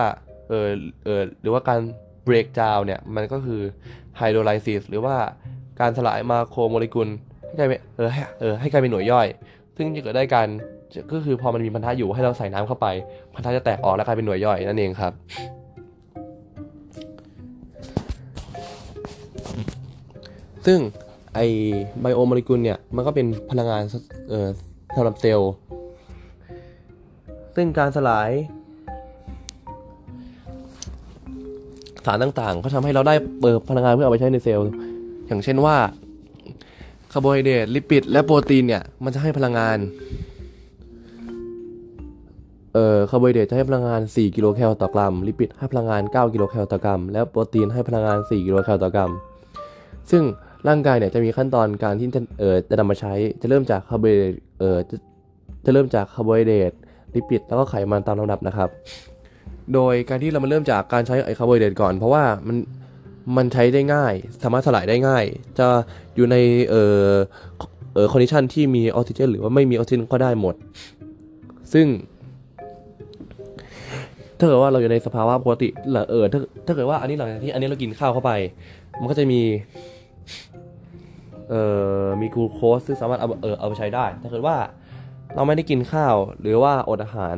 [0.49, 0.69] เออ
[1.05, 1.81] เออหรือว่าการ
[2.27, 3.61] break down เนี่ยมันก็คือ
[4.21, 5.17] hydrolysis หรือว่า
[5.81, 7.09] การสลายมาโครโมเลกุล
[7.47, 9.27] ให้กลายเป็นเออให้เออให้กลายเป็นหน่วยย่อย
[9.77, 10.49] ซึ่งจะเกิดได้การ
[11.13, 12.87] ก็คือพอมันมีพันธะอยู่ให้เราใส่น้ำเข้าไป
[13.35, 15.13] พันธะจะแตกออกแล้วกลายเป็นหน่วยย่อยนั่นเองครับ
[20.67, 20.79] ซึ่ง
[21.35, 21.41] ไอ
[22.01, 23.83] ไบโอโมเลกุลเนี่ยมันก็เป็นพลังงาน
[24.29, 24.49] เอ่อ
[24.97, 25.53] สำหรับเซลล์
[27.57, 28.31] ซึ่งการสลาย
[32.07, 34.65] สารต่างๆ ก็ทำให้เราได้เปิดพลังงานเพื่อเอาไปใช้ในเซลล์
[35.27, 35.77] อย่างเช่นว่า
[37.13, 39.79] คาร์โบไฮเดรต lipid และโปรตีนเนี่ยมันจะให้พลังงาน
[42.75, 49.11] เอ่อคาร์โบไฮเดรตจะให้พลังงาน 4 กิโลแคลต่อกรัม lipid ให้พลังงาน 9 กิโลแคลต่อกรัม แล้วโปรตีนให้พลังงาน 4 กิโลแคลต่อกรัม
[50.11, 50.23] ซึ่ง
[50.69, 54.97] ร่างกายเนี่ยจะมีขั้นตอนการที่จะเอ่อจะนำมาใช้ จะเริ่มจากคาร์โบไฮเดรตเอ่อจะ
[55.65, 56.73] จะเริ่มจากคาร์โบไฮเดรต
[57.15, 58.69] lipid แล้วก็ไขมันตามลำดับนะครับ
[59.75, 62.57] โดยการที่เรามาเริ่มจากการใช้ไอคาร์โบไฮเดรตก่อน เพราะว่ามัน
[63.37, 65.25] มันใช้ได้ง่าย สามารถสลายได้ง่าย
[65.59, 65.67] จะ
[66.15, 66.37] อยู่ใน
[66.71, 67.13] เอ่อ
[67.95, 70.55] เอ่อ condition ที่มีออกซิเจนหรือว่าไม่มีออกซิเจนก็ได้หมด
[71.73, 71.87] ซึ่ง
[74.39, 78.33] ถ้าเกิดว่าเราอยู่ในสภาวะปกติหรือเออถ้าถ้าเกิดว่าอันนี้หลังจากที่อันนี้เรากินข้าวเข้าไป
[79.01, 79.41] มันก็จะมี
[81.49, 81.63] เอ่
[82.03, 84.57] อมีกลูโคสซึ่งสามารถเอาเออเอาไปใช้ได้ ถ้าเกิดว่า
[85.35, 87.37] เราไม่ได้กินข้าวหรือว่าอดอาหาร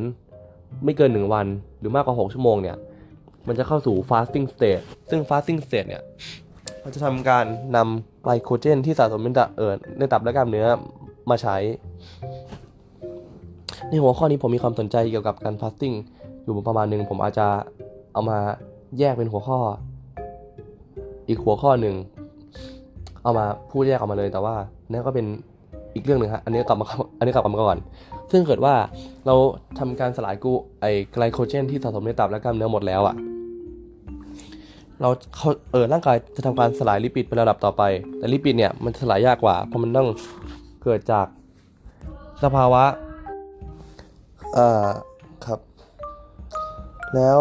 [0.84, 1.46] ไม่เกินหนึ่งวัน
[1.78, 2.76] หรือมากกว่า 6 ชั่วโมงเนี่ย
[3.48, 6.02] มันจะเข้าสู่ fasting state ซึ่ง fasting state เนี่ย
[6.84, 7.44] มันจะทำการ
[7.76, 10.66] นำไกลโคเจนที่สะสมในตับเออในตับและกล้ามเนื้อ
[11.30, 11.56] มาใช้
[13.88, 15.94] ในหัวข้อนี้ผมมีความสนใจเกี่ยวกับการ fasting
[16.50, 17.46] อยู่ประมาณหนึ่งผมอาจจะ
[18.12, 18.38] เอามา
[18.98, 19.58] แยกเป็นหัวข้อ
[21.28, 21.94] อีกหัวข้อหนึ่ง
[23.22, 24.54] เอามาพูดแยกออกมาเลยแต่ว่า
[24.90, 25.26] นั่นก็เป็น
[25.94, 26.86] อีกเรื่องหนึ่งฮะอันนี้กลับมา
[27.18, 27.78] อันนี้กลับมาก่อน
[28.30, 28.74] ซึ่งเกิดว่า
[29.26, 29.34] เรา
[29.78, 33.14] ทำการสลายกูไอไกลโคเจนที่สะสมในตับและกล้ามเนื้อหมดแล้วอะ่ะ
[35.00, 37.82] เราเขาเออร่างกายจะทำการสลายลิปิดเป็นระดับต่อไป
[38.18, 40.08] แต่ลิปิดเนี่ยมันสลายยากกว่าเพราะมันต้อง
[40.82, 41.26] เกิดจาก
[42.42, 42.84] สภาวะ
[44.54, 44.86] เอ่อ
[47.14, 47.40] แล้ว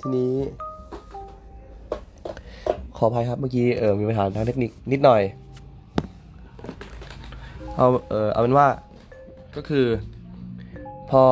[0.00, 0.34] ทีนี้
[2.96, 5.22] ขออภัยครับเมื่อกี้เออมีปัญหาทางเทคนิคนิดหน่อย
[7.76, 8.66] เอาเออเอาเป็นว่า
[9.56, 9.86] ก็คือ
[11.10, 11.22] พอ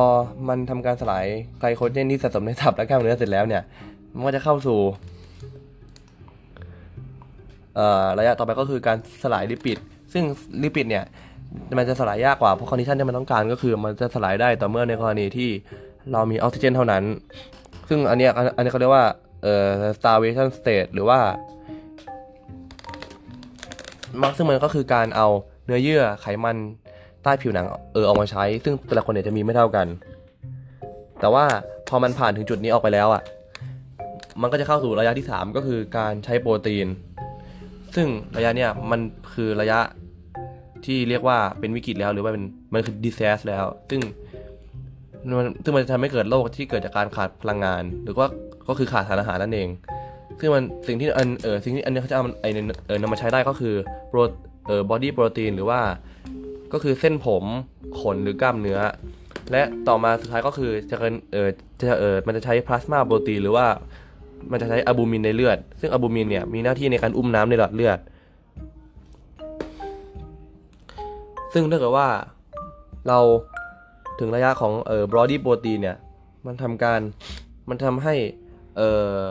[0.47, 1.25] มันทำการสลาย
[1.59, 3.63] ไกลโคเจนที่สะสมในตับและกล้ามเนื้อเสร็จแล้วเนี่ย
[4.15, 4.79] มันก็จะเข้าสู่
[7.75, 9.77] เอ่อระยะต่อไปก็คือการสลายลิปิด
[10.13, 10.23] ซึ่ง
[10.63, 11.05] lipid เนี่ย
[11.77, 15.49] มันจะสลายยากกว่าเพราะ condition ที่มันต้องการก็คือ มันจะสลายได้ต่อเมื่อในกรณีที่
[16.11, 17.03] เรามีออกซิเจนเท่านั้น
[17.93, 19.05] ซึ่งอันเนี้ยอันนี้เขาเรียกว่า
[19.43, 21.19] เอ่อ starvation state หรือว่า
[24.21, 25.27] มักซึ่งมันก็คือการเอา
[25.65, 26.57] เนื้อเยื่อไขมัน
[27.23, 29.87] ใต้ผิวหนังเออออกมาใช้ ซึ่งแต่ละคนเนี่ยจะมีไม่เท่ากัน
[31.19, 31.45] แต่ว่า
[31.89, 33.21] พอมันผ่านถึงจุดนี้ออกไปแล้วอะ
[34.41, 36.87] มันก็จะเข้าสู่ระยะที่ 3 ก็คือการใช้โปรตีน
[37.95, 38.99] ซึ่งระยะเนี่ยมัน
[39.33, 39.79] คือระยะ
[40.85, 44.01] ที่เรียกว่าเป็นวิกฤตแล้วหรือว่าเป็นมันคือ disaster แล้ว ซึ่ง
[45.37, 48.27] มันซึ่งมันจะทำให้เกิดโรคที่เกิดจากการขาดพลังงาน หรือว่า
[48.67, 49.69] ก็คือขาดสารอาหารนั่นเอง
[50.39, 52.45] ซึ่งมันสิ่งที่อันเออสิ่งที่อันนี้เขาจะเอาไอ
[52.87, 53.75] เออนำมาใช้ได้ก็คือ
[54.09, 54.19] โปร
[54.67, 55.81] เออบอดี้โปรตีนหรือว่า
[56.73, 57.43] ก็คือเส้นผม
[57.99, 58.79] ขนหรือกล้ามเนื้อ
[59.51, 61.47] และต่อมาสุดท้ายก็คือจะเกินเออ
[61.79, 63.65] จะเออมันจะใช้พลาสมาโปรตีนหรือว่า
[64.51, 67.99] มันจะใช้อะบูมินในเลือด ซึ่งอะบูมินเนี่ยมีหน้าที่ในการอุ้มน้ำในหลอดเลือด
[71.53, 72.07] ซึ่งถ้าเกิดว่า
[73.07, 73.19] เรา
[74.19, 75.97] ถึงระยะของเอ่อบรอดี้โปรตีนเนี่ย
[76.45, 76.99] มันทำการ
[77.69, 78.15] มันทำให้
[78.77, 79.21] เอ่อ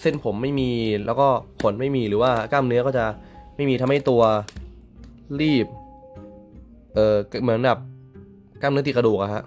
[0.00, 0.70] เส้นผมไม่มี
[1.06, 1.28] แล้วก็
[1.62, 3.04] ขนไม่มีหรือว่ากล้ามเนื้อก็จะ
[3.56, 4.22] ไม่มีทำให้ตัว
[5.40, 5.66] รีบ
[6.94, 7.78] เออเหมือนแบบ
[8.60, 9.42] กล้ามเนื้อติดกระดูกอะฮะ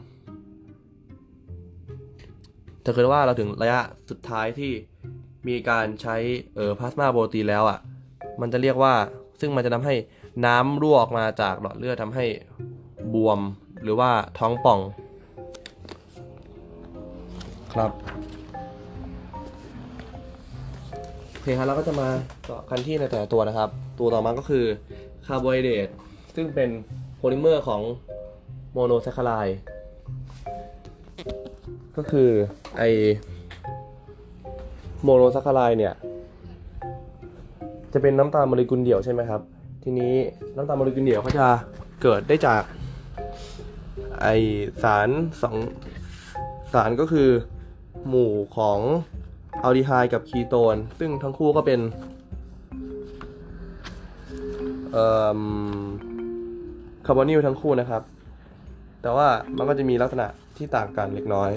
[2.83, 4.71] ถ้าเกิดว่าเราถึงระยะสุดท้ายที่
[5.47, 6.15] มีการใช้
[6.55, 7.79] เอ่อ plasma protein แล้วอะ
[8.41, 8.93] มันจะเรียกว่า
[9.39, 9.95] ซึ่งมันจะทำให้
[10.45, 12.25] น้ำรั่วออกมาจากหลอดเลือดทำให้
[13.13, 13.39] บวม
[13.85, 14.79] หรือว่าท้องป่อง
[17.73, 17.91] ครับ
[21.31, 22.07] โอเคครับเราก็จะมา
[22.43, 23.69] เจาะกันที่ในแต่ละตัวนะครับ
[23.99, 24.65] ตัวต่อมาก็คือ
[25.25, 25.87] คาร์โบไฮเดรต
[26.35, 26.69] ซึ่งเป็น
[27.17, 27.81] โพลิเมอร์ของ
[28.73, 29.57] โมโนแซคคาไลด์
[31.97, 32.29] ก็คือ
[32.77, 32.83] ไอ
[35.03, 35.93] โมโนแซคคาไลด์เนี่ย
[37.93, 39.41] จะเป็นน้ำตาลโมเลกุลเดี่ยวใช่ไหมครับ
[39.83, 40.13] ทีนี้
[40.55, 41.47] น้ำตาลโมเลกุลเดี่ยวก็จะ
[42.01, 42.61] เกิดได้จาก
[44.21, 44.27] ไอ
[44.83, 45.09] สาร
[45.41, 45.55] สอง
[46.73, 47.29] สารก็คือ
[48.07, 48.79] หมู่ของ
[49.63, 51.79] อัลดีไฮด์กับคีโตน ซึ่งทั้งคู่ก็เป็น
[57.05, 58.01] carbonyl ทั้งคู่นะครับ
[59.01, 61.51] แต่ว่ามันก็จะมีลักษณะที่ต่างกันเล็กน้อย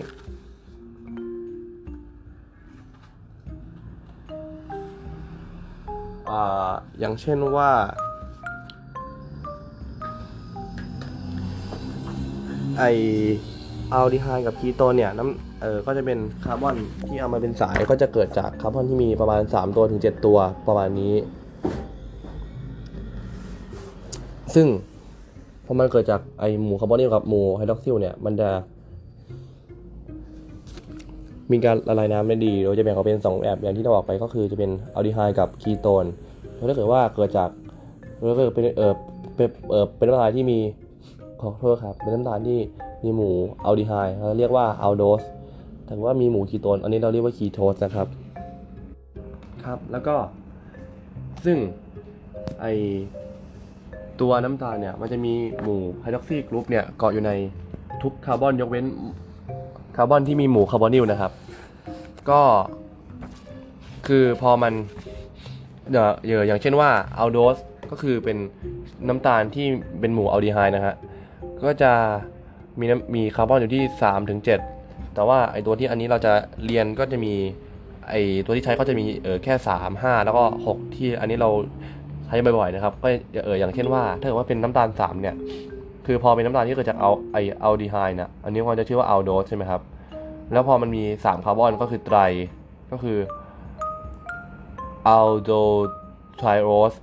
[6.31, 7.71] อย่างเช่นว่า
[12.79, 12.85] ไอ
[13.93, 20.38] อัลดีไฮด์กับคีโตนเนี่ยน้ำเออก็จะเป็นคาร์บอนที่เอามาเป็นสายก็จะเกิดจากคาร์บอนที่มีประมาณ 3 ตัวถึง 7 ตัว
[20.69, 21.14] ประมาณนี้
[24.55, 24.67] ซึ่ง
[25.64, 28.49] พอมันเกิดจากไอหมู่ carbonyl กับหมู่ hydroxyl เนี่ยมันจะ
[31.51, 36.05] มีการละลายน้ำได้ดี โดยจะแบ่งออกเป็น 2 แบบอย่างที่เราบอกไปก็คือจะเป็นอัลดีไฮด์กับคีโตน
[36.55, 37.51] แล้วถ้าเกิดว่าเกิดจาก
[38.17, 38.95] แล้วก็เป็นเออ
[39.37, 40.59] เป็นเออเป็นน้ำลายที่มี
[41.42, 42.59] ขอโทษครับเป็นน้ำตาลที่
[43.05, 45.22] มีหมู่อัลดีไฮด์เราเรียกว่า aldose
[45.85, 48.07] แต่ว่ามีหมู่คีโตนอันนี้เราเรียกว่า ketose นะครับ
[49.64, 50.16] ครับแล้วก็
[51.44, 51.57] ซึ่ง
[52.61, 52.66] ไอ
[54.20, 57.33] ตัวน้ำตาลเนี่ยมันจะมีหมู่ hydroxy group เนี่ยเกาะอยู่ใน
[58.03, 58.85] ทุกคาร์บอนยกเว้น
[59.96, 61.33] คาร์บอนที่มีหมู่คาร์บอนิลนะครับ
[62.31, 62.40] ก็
[64.07, 64.72] คือพอมัน
[65.90, 67.59] เดี๋ยวอย่างเช่นว่า aldose
[67.90, 68.38] ก็คือเป็น
[69.09, 69.66] น้ำตาลที่
[70.01, 70.94] เป็นหมู่อัลดีไฮด์นะฮะ
[71.64, 71.92] ก็จะ
[72.81, 74.40] มีมีคาร์บอนอยู่ที่3ถึง
[74.77, 76.33] 7แต่ว่าไอตัวที่อันนี้เราจะ
[76.66, 77.35] เรียนก็จะมี
[78.09, 81.51] ไอตัวที่ใช้ก็จะมีเออแค่ 3 5 แล้วก็ 6 ที่อันนี้เรา
[82.27, 83.09] ใช้บ่อยๆนะครับ ก็
[83.44, 85.35] เอออย่างเช่นว่า ถ้าเกิดว่าเป็นน้ำตาล 3 เนี่ย
[86.07, 89.83] คือพอเป็นน้ำตาลที่เกิดจากเอาไออัลดีไฮด์นะอันนี้มันจะชื่อว่า aldose ใช่ไหมครับ
[90.53, 92.18] แล้วพอมันมี 3 คาร์บอนก็คือ tri
[92.92, 93.18] ก็คือ
[95.09, 96.94] aldotriose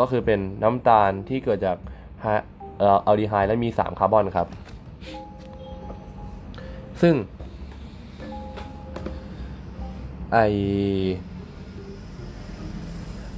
[0.00, 1.76] ก็คือเป็นน้ำตาลที่เกิดจาก
[2.80, 4.48] อ่ออัลดีไฮด์และมี 3 คาร์บอนครับ
[7.02, 7.14] ซึ่ง
[10.32, 10.38] ไอ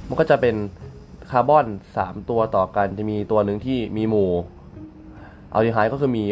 [0.07, 0.55] มันก็จะเป็น
[1.31, 1.65] คาร์บอน
[1.97, 4.29] 3 ตัวต่อกันจะมีตัวหนึ่งที่มีหมู่
[5.53, 6.23] อัลดีไฮด์ก็คือมี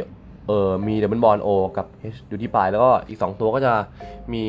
[0.47, 3.73] เอ่อมี double bond O กับ H อยู่ที่ปลายแล้วก็อีก 2 ตัวก็จะ
[4.33, 4.43] มี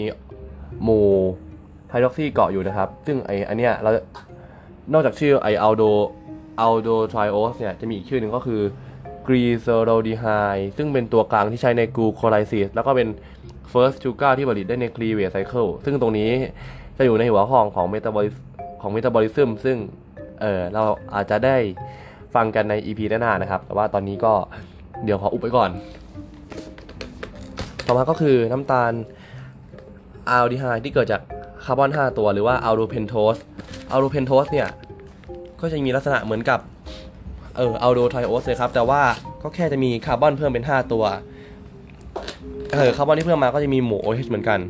[0.85, 1.07] หมู่
[1.90, 3.90] ไฮดรอกซีเกาะอยู่นะครับ ซึ่งไออันเนี้ยเรา
[4.92, 5.83] นอกจากชื่อไอ aldo
[6.61, 8.60] aldotriose เนี่ยจะมีอีกชื่อหนึ่งก็คือ
[9.26, 10.24] glyceraldehyde
[10.76, 13.08] ซึ่งเป็นตัวกลางที่ใช้ใน glycolysis แล้วก็เป็น
[13.72, 16.30] first sugar ที่ผลิตได้ใน Calvin cycle ซึ่งตรงนี้
[16.96, 18.32] จะอยู่ในหัวข้อของ metabolic
[18.80, 19.76] ของ metabolism ซึ่ง
[20.40, 20.82] เออเรา
[21.14, 21.56] อาจจะได้
[22.34, 24.32] ฟังกันใน EP หน้าๆนะครับ แต่ว่าตอนนี้ก็
[25.04, 25.70] เดี๋ยวขออุบไว้ก่อน
[27.86, 28.92] ต่อมาก็คือน้ำตาล
[30.30, 31.22] อัลดีไฮด์ที่เกิดจาก
[31.64, 33.37] คาร์บอน 5 ตัวหรือว่า aldopentose
[33.92, 34.68] aldopentose เนี่ย
[35.62, 36.61] ก็จะมีลักษณะเหมือนกับ
[37.57, 39.03] เออ aldotriose เลยครับ แต่ว่า
[39.42, 41.05] ก็แค่จะมีคาร์บอนเพิ่มเป็น 5 ตัว
[42.72, 44.61] เออคาร์บอนที่เพิ่มมาก็จะมีหมู่ OH เหมือนกัน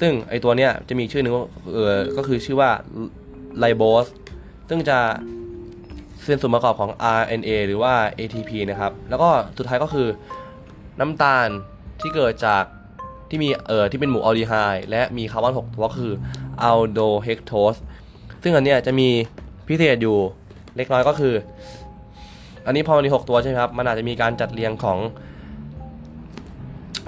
[0.00, 1.32] ซึ่งไอตัวเนี้ยจะมีชื่อหนึ่ง
[1.72, 2.70] เออก็คือชื่อว่า
[3.58, 4.06] ribose
[4.68, 4.98] ซึ่งจะ
[6.26, 9.28] เป็นส่วนประกอบของ RNA หรือว่า ATP นะครับ แล้วก็
[9.58, 10.08] สุดท้ายก็คือ
[11.00, 11.48] น้ำตาล
[12.00, 12.64] ที่เกิดจาก
[13.28, 16.14] ที่มีเอ่อที่เป็นหมู่อัลดีไฮด์และมีคาร์บอน6ตัวก็คือ
[16.62, 17.74] aldohexose
[18.42, 19.08] ซึ่งอันเนี้ยจะมี
[19.68, 20.16] พิเศษอยู่
[20.76, 21.34] เล็กน้อยก็คือ
[22.66, 24.98] อันนี้พอมันมี6ตัวใช่ไหมครับ มันอาจจะมีการจัดเรียงของ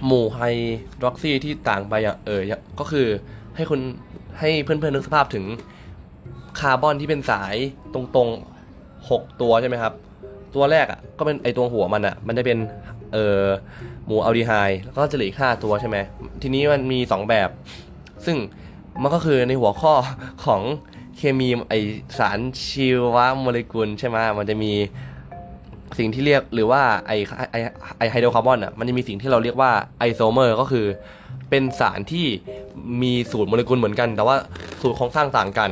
[0.07, 0.41] หมู่ไฮ
[1.01, 2.41] ดรอกซี่ที่ต่างไปอย่างเออ
[2.81, 3.07] ก็คือ
[3.57, 3.81] ให้คุณ
[4.39, 5.45] ให้เพื่อนๆนึกสภาพถึง
[6.61, 7.55] คาร์บอนที่เป็นสาย
[7.95, 9.93] ตรงๆ 6 ตัวใช่ไหมครับ
[10.55, 12.59] ตัวแรกอะก็เป็นไอตัวหัวมันอะ มันจะเป็น
[13.13, 13.45] เอ่อ
[14.07, 15.97] หมู่อัลดีไฮด์แล้วก็จะเหลืออีก5ตัวใช่ไหม
[16.43, 17.49] ทีนี้มันมี 2 แบบ
[18.27, 18.37] ซึ่ง
[19.03, 19.93] มันก็คือในหัวข้อ
[20.47, 20.63] ของ
[21.19, 21.75] เคมีไอ
[22.19, 24.73] สารชีวโมเลกุลใช่ไหมมันจะมี
[25.99, 27.13] สิ่งที่เรียกหรือว่าไอ
[27.51, 27.57] ไอ
[27.99, 30.87] ไอไฮโดรคาร์บอนอะมันจะมีสิ่งที่เราเรียกว่าไอโซเมอร์ก็คือ
[31.51, 32.27] เป็นสารที่
[33.03, 34.37] มีสูตรโมเลกุลเหมือนกัน แต่ว่า
[34.81, 35.71] สูตรโครงสร้างต่างกัน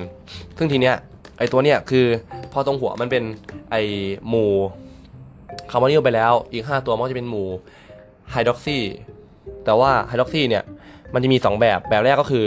[0.58, 0.94] ซึ่งทีเนี้ย
[1.38, 2.06] ไอตัวเนี้ยคือ
[2.52, 3.22] พอตรงหัวมันเป็น
[3.70, 3.76] ไอ
[4.28, 4.52] หมู่
[5.70, 7.48] คาร์บอนิลไปแล้ว อีก 5 ตัวมันก็จะเป็นหมู่
[8.30, 8.78] ไฮดรอกซี
[9.64, 10.64] แต่ว่าไฮดรอกซีเนี่ย
[11.14, 12.44] มันจะมี 2 แบบแบบแรกก็คือ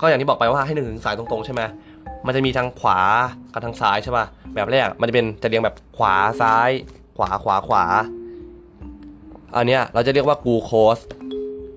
[0.00, 1.62] ก็อย่างที่บอกไปว่าให้นึกถึงสายตรงๆใช่ไหม
[2.26, 3.00] มันจะมีทางขวา
[3.52, 6.70] กับทางซ้ายใช่ป่ะแบบแรกมันจะเป็นจะเรียงแบบขวาซ้าย
[7.16, 7.84] ขวาขวาขวา
[9.56, 10.98] อันเนี้ยเราจะเรียกว่ากูโคส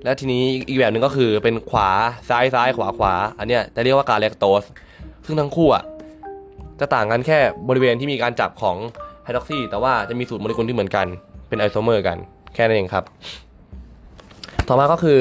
[0.03, 1.89] และทีนี้อีกแบบหนึ่งก็คือเป็นขวา
[2.29, 4.63] ซ้ายซ้ายขวาขวา อันเนี้ยจะเรียกว่ากาแลกโตส
[5.25, 5.83] ซึ่งทั้งคู่อะ
[6.79, 7.37] จะต่างกันแค่
[7.69, 8.77] บริเวณที่มีการจับของ
[9.23, 11.05] ไฮดรอกซีแต่ว่าจะมีสูตรโมเลกุลที่เหมือนกัน
[11.47, 12.17] เป็นไอโซเมอร์กัน
[12.55, 13.03] แค่นั้นเองครับ
[14.67, 15.19] ต่อมาก็คือ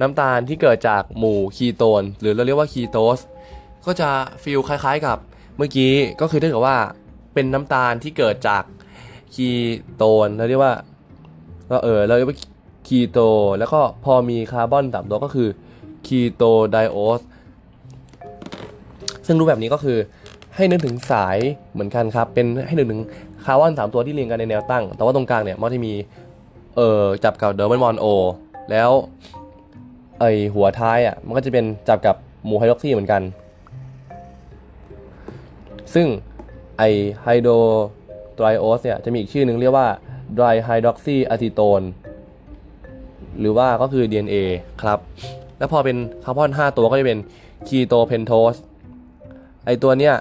[0.00, 3.20] น้ำตาลที่เกิดจากหมู่คีโตน หรือเราเรียกว่า ketose
[3.86, 4.10] ก็จะ
[4.42, 5.18] feel คล้ายๆกับ
[5.56, 6.76] เมื่อกี้ก็คือถ้าเกิดว่า
[7.34, 8.62] เป็นน้ำตาลที่เกิดจาก
[9.34, 9.48] คี
[9.96, 10.74] โตนเราเรียกว่า
[11.70, 12.38] ก็เออเราเรียกว่า
[12.86, 13.18] คีโต
[13.58, 15.48] แล้วก็พอมีคาร์บอนสามตัวก็คือ
[16.06, 17.20] ketotriose
[19.26, 19.98] ซึ่งรูปแบบนี้ก็คือ
[20.56, 21.38] ให้นึกถึงสาย
[21.72, 23.02] เหมือนกันครับ เป็นให้นึกถึง
[23.44, 25.94] คาร์บอนสามตัวที่เรียงกันในแนวตั้ง แต่ว่าตรงกลางเนี่ยมันจะมี
[26.76, 28.06] เออจับกับเดอร์มันมอนโอ
[28.70, 28.90] แล้ว
[30.20, 30.24] ไอ
[30.54, 33.22] หัวท้ายอะมันก็จะเป็นจับกับหมู่ไฮดรอกซีเหมือนกัน
[35.94, 36.06] ซึ่ง
[36.78, 36.82] ไอ
[37.22, 39.88] ketotriose เนี่ยจะมีอีกชื่อหนึ่งเรียกว่า
[40.34, 41.82] dihydroxyacetone
[43.38, 44.36] หรือว่าก็คือ DHA
[44.82, 44.98] ครับ
[45.58, 47.18] แล้วพอเป็นคาร์บอน 5 ตัวก็จะเป็น
[47.68, 48.54] ketopentose
[49.66, 50.14] ไอตัวเนี้ย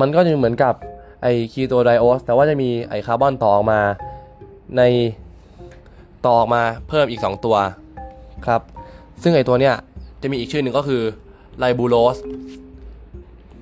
[0.00, 0.74] มันก็จะเหมือนกับ
[1.22, 3.80] ไอ ketotriose แต่ว่าจะมีไอคาร์บอนต่อออกมา
[4.76, 4.82] ใน
[6.28, 7.56] ต่อออกมาเพิ่มอีก 2 ตัว
[8.46, 8.60] ครับ
[9.22, 9.74] ซึ่งไอตัวเนี้ย
[10.22, 11.02] จะมีอีกชื่อหนึ่งก็คือ
[11.58, 12.16] ribulose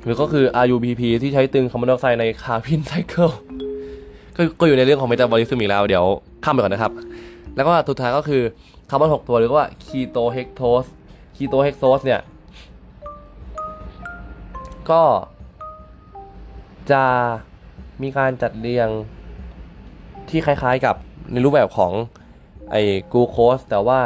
[0.05, 3.31] หรือก็คือ RuBP ที่ใช้ตรึงคาร์บอนไดออกไซด์ใน Calvin cycle
[4.37, 6.05] ก็ก็อยู่ในเรื่องของ metabolism อีกแล้วเดี๋ยว
[6.44, 6.92] ข้ามไปก่อนนะครับ
[7.57, 8.42] แล้วก็สุดท้ายก็คือ
[8.90, 10.85] คาร์บอน6ตัวหรือว่า ketohexose
[11.37, 12.20] ketohexose เนี่ย
[14.90, 15.02] ก็
[16.90, 17.05] จะ
[18.02, 18.88] มีการจัดเรียง
[20.29, 20.94] ที่คล้ายๆกับ
[21.33, 21.92] ในรูปแบบของ
[22.70, 24.00] ไอ้กลูโคสแต่ว่า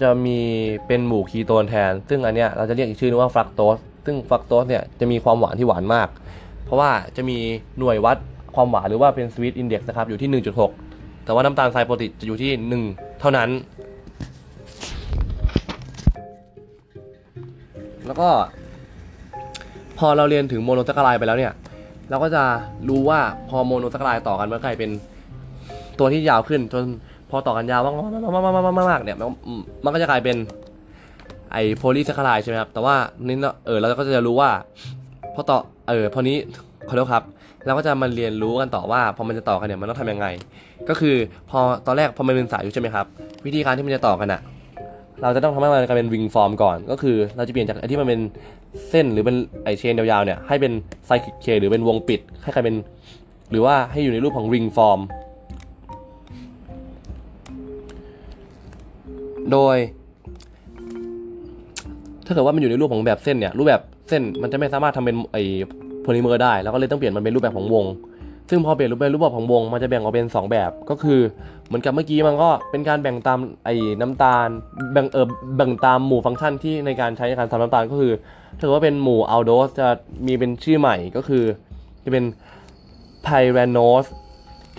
[0.00, 0.38] จะมี
[0.86, 6.08] เป็นหมู่คีโตนแทน ซึ่งอันเนี้ยเราจะเรียกอีกชื่อนึงว่าฟรักโตส ซึ่งฟรักโตสเนี่ยจะมีความหวานที่หวานมาก
[6.64, 7.38] เพราะว่าจะมี
[7.78, 8.16] หน่วยวัด
[8.54, 10.42] ความหวานหรือว่าเป็นสวีทอินเด็กซ์นะครับอยู่ที่
[10.78, 13.50] 1.6 แต่ว่าน้ำตาลทรายปกติจะอยู่ที่ 1 เท่านั้น
[18.06, 18.28] แล้วก็
[19.98, 21.52] พอเราเรียนถึงโมโนแซคคาไรไปแล้วเนี่ย
[22.10, 22.42] เราก็จะ
[22.88, 24.90] รู้ว่าพอโมโนแซคคาไรต่อกันมันกลายเป็น
[25.98, 26.84] ตัวที่ยาวขึ้นจน
[27.30, 27.92] พอต่อกันยาวมา
[28.98, 29.16] กๆๆๆๆเนี่ย
[29.84, 30.36] มันก็จะกลายเป็น
[31.52, 32.94] ไอโพลีแซคคาไรด์ใช่ไหมครับแต่ว่า
[33.26, 33.36] นี่
[33.66, 34.50] เออเราก็จะรู้ว่า
[35.34, 36.36] พอต่อเออพอนี้
[36.88, 37.24] ขอโทษครับ
[37.66, 40.26] เราก็จะมาเรียนรู้กันต่อว่าพอมันจะต่อกันเนี่ยมันต้องทำยังไง
[40.88, 41.16] ก็คือ
[41.50, 43.06] พอตอนแรกพอมันเป็นสายอยู่ใช่ไหมครับ
[43.46, 44.40] วิธีการที่มันจะต่อกันอะ
[45.22, 48.20] เราจะต้องทำให้มันกลายเป็น ring form ก่อน ก็คือเราจะเปลี่ยนจากไอที่มันเป็น
[48.88, 50.72] เส้นหรือเป็นไอ chain ยาวๆเนี่ยให้เป็น
[51.06, 52.76] cyclic chain หรือเป็นวงปิดให้กลายเป็น
[53.50, 55.00] หรือว่าให้อยู่ในรูปของ ring form
[59.52, 59.76] โดย
[62.26, 65.38] ถ้าเกิดว่ามันอยู่ในรูปของแบบเส้นเนี่ย รูปแบบเส้นมันจะไม่สามารถทำเป็นไอ
[66.02, 67.84] โพลิเมอร์ได้ แล้วก็เลยต้องเปลี่ยนมันเป็นรูปแบบของวง
[68.50, 71.20] ซึ่งพอเปลี่ยนรูปเป็นรูปแบบของวง มันจะแบ่งออกเป็น 2 แบบ ก็คือ
[71.66, 74.48] เหมือนกับเมื่อกี้มันก็เป็นการแบ่งตามไอ้น้ำตาล
[74.92, 78.12] แบ่งเออแบ่งตามหมู่ฟังก์ชันที่ในการใช้ในการทำน้ำตาลก็คือ
[78.58, 79.88] ถ้าเกิดว่าเป็นหมู่อัลโดสจะ
[80.26, 81.44] มีเป็นชื่อใหม่ก็คือ
[82.04, 82.24] จะเป็น
[83.22, 84.06] pyranose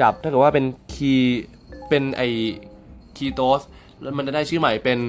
[0.01, 1.13] กับถ้าเกิดว่าเป็นคี
[1.89, 2.21] เป็นไอ
[3.17, 3.61] คีโตส
[4.01, 4.99] แล้วมันจะได้ชื่อใหม่เป็น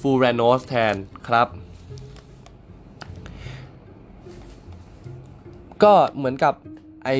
[0.00, 0.94] furanose แทน
[1.28, 1.48] ครับ
[5.82, 6.54] ก็เหมือนกับ
[7.04, 7.10] ไอ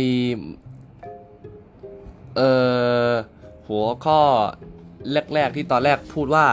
[2.36, 2.40] เอ
[3.08, 3.10] อ
[3.68, 4.20] หัวข้อ
[5.34, 6.46] แรก ๆ ที่ตอนแรกพูดว่า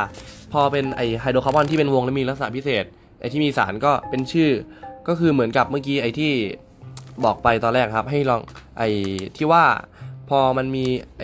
[0.53, 2.85] พอเป็นไอไฮโดรคาร์บอนที่เป็นวงและมีลักษณะพิเศษ
[3.19, 4.51] ไอที่มีสารก็เป็นชื่อ
[5.07, 6.33] ก็คือเหมือนกับเมื่อกี้ไอที่
[7.23, 8.41] บอกไปตอนแรกครับ ให้ลอง
[8.77, 8.83] ไอ
[9.37, 9.63] ที่ว่า
[10.29, 10.85] พอมันมี
[11.19, 11.23] ไอ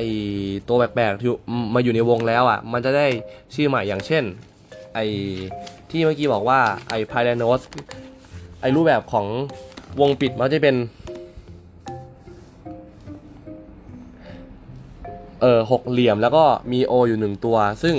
[0.67, 1.29] ตัวแปลกๆที่
[1.73, 3.07] มาอยู่ในวงแล้วอะ มันจะได้
[3.53, 4.23] ชื่อใหม่อย่างเช่น
[4.93, 4.99] ไอ
[5.89, 7.61] ที่เมื่อกี้บอกว่าไอพายแลโนส
[8.61, 9.27] ไอรูปแบบของ
[10.01, 10.75] วงปิดมันจะเป็น
[15.41, 17.95] เออหกเหลี่ยมแล้วก็มีโออยู่หนึ่งตัว ซึ่ง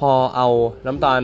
[0.00, 0.48] พอเอา
[0.86, 1.20] น้ำตาล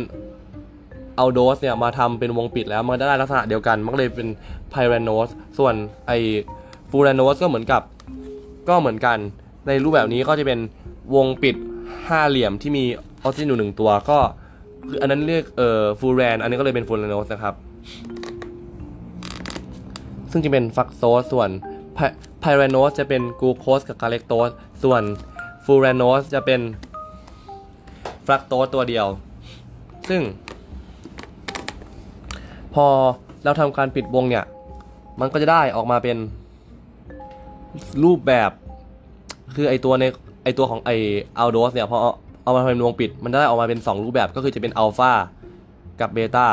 [1.17, 4.29] เอาโดสเนี่ยมาทำเป็นวงปิดแล้วมันจะได้ลักษณะเดียวกัน มันก็เลยเป็น
[4.71, 5.29] ไพแรนโนส
[5.59, 5.75] ส่วน
[6.07, 6.13] ไอ
[6.91, 7.83] ฟูแรนโนสก็เหมือนกับ
[8.69, 9.19] ก็เหมือนกัน
[9.67, 10.61] ในรูปแบบนี้ก็จะเป็น
[11.15, 11.57] วงปิด
[12.09, 12.85] ห้าเหลี่ยมที่มี
[13.23, 14.19] ออกซิเจนอยู่หนึ่งตัวก็
[14.89, 17.55] คืออันนั้นเรียกเอ่อ furan อันนี้ก็เลยเป็น furanose นะครับ
[20.31, 21.51] ซึ่งจะเป็นฟรุกโตสส่วน
[21.95, 21.99] ไพ
[22.41, 24.51] pyranose จะเป็นกูโคสกับกาเลกโตส
[24.83, 25.03] ส่วน
[25.65, 26.61] furanose จะเป็น
[28.27, 29.07] ฟรุกโตสตัวเดียว
[30.09, 30.23] ซึ่ง
[32.75, 32.87] พอ
[33.45, 34.45] เราทำการปิดวงเนี่ย
[35.21, 36.17] มันก็จะได้ออกมาเป็น
[38.05, 38.51] รูปแบบ
[39.57, 40.05] คือไอตัวใน
[40.45, 40.91] ไอตัวของไอ
[41.39, 42.13] อัลโดสเนี่ยพอเอา
[42.43, 45.13] เอามาเป็นวงปิด มันได้ออกมาเป็น 2 รูปแบบก็คือจะเป็นอัลฟา
[46.01, 46.47] กับเบต้า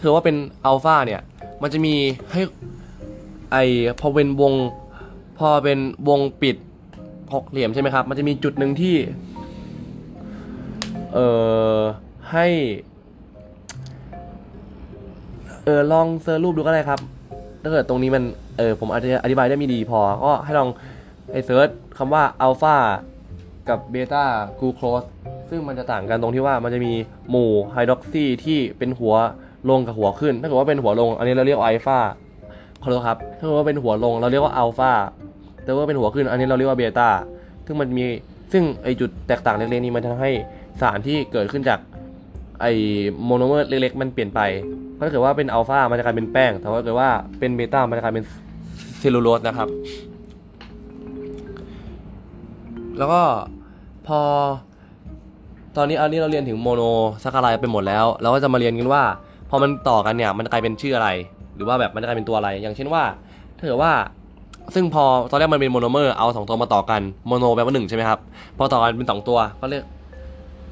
[0.00, 0.36] ถือว่าเป็น
[0.66, 1.20] อัลฟาเนี่ย
[1.62, 1.94] มันจะมี
[2.32, 2.42] ให้
[3.52, 3.56] ไอ
[4.00, 4.52] พอเป็นวง
[5.38, 5.78] พอเป็น
[6.08, 6.56] วงปิด
[7.34, 8.96] หกเหลี่ยมใช่ไหมครับ มันจะมีจุดหนึ่งที่
[11.14, 11.26] เอ่
[11.76, 11.78] อ
[12.32, 12.46] ให้
[15.70, 17.00] ออลอง search รูปดูก็ได้ครับ
[17.62, 18.24] ถ้าเกิดตรงนี้มัน
[18.58, 20.68] เออผมอาจจะอธิบายได้ไม่ดีพอ ก็ให้ลอง
[21.32, 22.76] ไอ search คำว่าอัลฟา
[23.68, 24.24] กับเบต้า
[24.60, 25.02] กูโคส
[25.50, 26.92] ซึ่งมันจะต่างกันตรงที่ว่ามันจะมี
[27.30, 29.14] หมู่ไฮดรอกซีที่เป็นหัว
[29.70, 31.98] ลงกับหัวขึ้น ถ้าเกิดว่าเป็นหัวลง อันนี้เราเรียกว่าไอฟา
[32.82, 34.92] ขอโทษครับ ถ้าเกิดว่าเป็นหัวลงเราเรียกว่าอัลฟา
[35.64, 37.08] แต่ว่าเป็นหัวขึ้น อันนี้เราเรียกว่าเบต้า
[37.66, 38.06] ซึ่งมันมี
[38.52, 40.30] ซึ่งไอจุดแตกต่างเล็กๆนี้มันทำให้
[40.80, 41.80] สารที่เกิดขึ้นจาก
[42.60, 42.66] ไอ
[43.24, 44.40] โมโนเมอร์เล็กๆ มันเปลี่ยนไป
[44.98, 48.24] ถ้าเกิดว่าเป็นอัลฟามันจะกลายเป็นแป้งแต่ว่าถ้าเกิดว่าเป็นเบต้ามันจะกลายเป็น
[48.98, 49.68] เซลลูโลสนะครับ
[52.98, 53.22] แล้วก็
[54.06, 54.20] พอ
[55.76, 56.82] ตอนนี้อันนี้เราเรียนถึงโมโน
[57.22, 59.02] ซักคารายไปหมดแล้ว เราก็จะมาเรียนกันว่า
[59.50, 61.08] พอมันต่อกันเนี่ย มันกลายเป็นชื่ออะไร
[61.56, 63.02] หรือว่าแบบมันกลายเป็นตัวอะไร อย่างเช่นว่า
[63.58, 63.92] ถ้าเกิดว่า
[64.74, 68.18] ซึ่งพอตอนแรกมันเป็นโมโนเมอร์เอาสองตัวมาต่อกัน mono แปลว่าหนึ่งใช่ไหมครับ
[68.58, 69.84] พอต่อกันเป็นสองตัวก็เรียก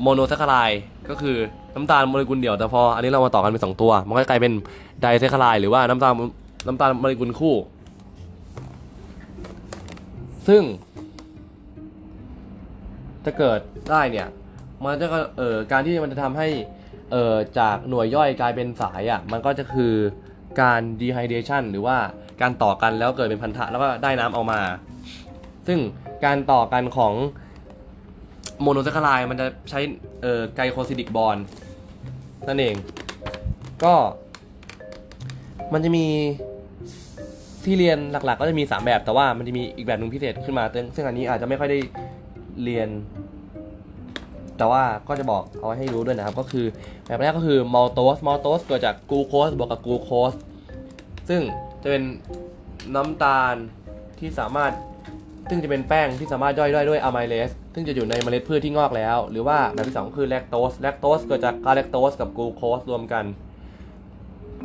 [0.02, 0.70] โมโนซักคาราย
[1.08, 1.36] ก็คือ
[1.76, 4.52] น้ำตาลโมเลกุลเดี่ยวแต่พออันนี้เรามาต่อกันเป็นสองตัว มันก็กลายเป็น
[5.00, 6.12] disaccharide หรือว่าน้ำตาล
[6.66, 7.56] น้ำตาลโมเลกุลคู่
[10.48, 10.62] ซึ่ง
[13.24, 13.60] จะเกิด
[13.90, 14.28] ได้เนี่ย
[14.84, 16.48] มันจะก็เอ่อการที่มันจะทำให้
[17.12, 19.94] เอ่อจากหน่วยย่อยกลายเป็นสายอะมันก็จะคือ
[20.60, 21.96] การ dehydration หรือว่า
[22.40, 24.60] การต่อกันแล้วเกิดเป็นพันธะแล้วก็ได้น้ำออกมา
[25.66, 25.78] ซึ่ง
[26.24, 27.14] การต่อกันของ
[28.62, 29.80] โมโนแซคคารายมันจะใช้
[30.56, 31.36] ไกลโคซิดิกบอน
[32.48, 32.74] นั่นเอง
[33.84, 33.94] ก็
[35.72, 36.06] มันจะมี
[37.64, 40.64] ที่เรียนหลักๆ ก็จะมี 3 แบบ แต่ว่ามันจะมีอีกแบบหนึ่งพิเศษขึ้นมา
[40.94, 41.78] ซึ่งอันนี้อาจจะไม่ค่อยได้
[42.62, 42.88] เรียน
[44.58, 46.66] แต่ว่าก็จะบอกเอาไว้ให้รู้ด้วยนะครับ ก็คือ
[47.06, 50.32] แบบแรกก็คือมอลโตสมอลโตสเกิดจากกูโคสบวกกับกูโคส
[51.28, 51.42] ซึ่ง
[51.82, 52.02] จะเป็น
[52.94, 53.54] น้ำตาล
[54.18, 54.72] ที่สามารถ
[55.48, 63.24] ซึ่งจะเป็นแป้งที่สามารถย่อยได้ด้วยอะไมเลส ซึ่งจะอยู่ในเมล็ดพืชที่งอกแล้ว หรือว่าแบบที่สองคือแลคโตสแลคโตสเกิดจากกาแลคโตสกับกลูโคสรวมกัน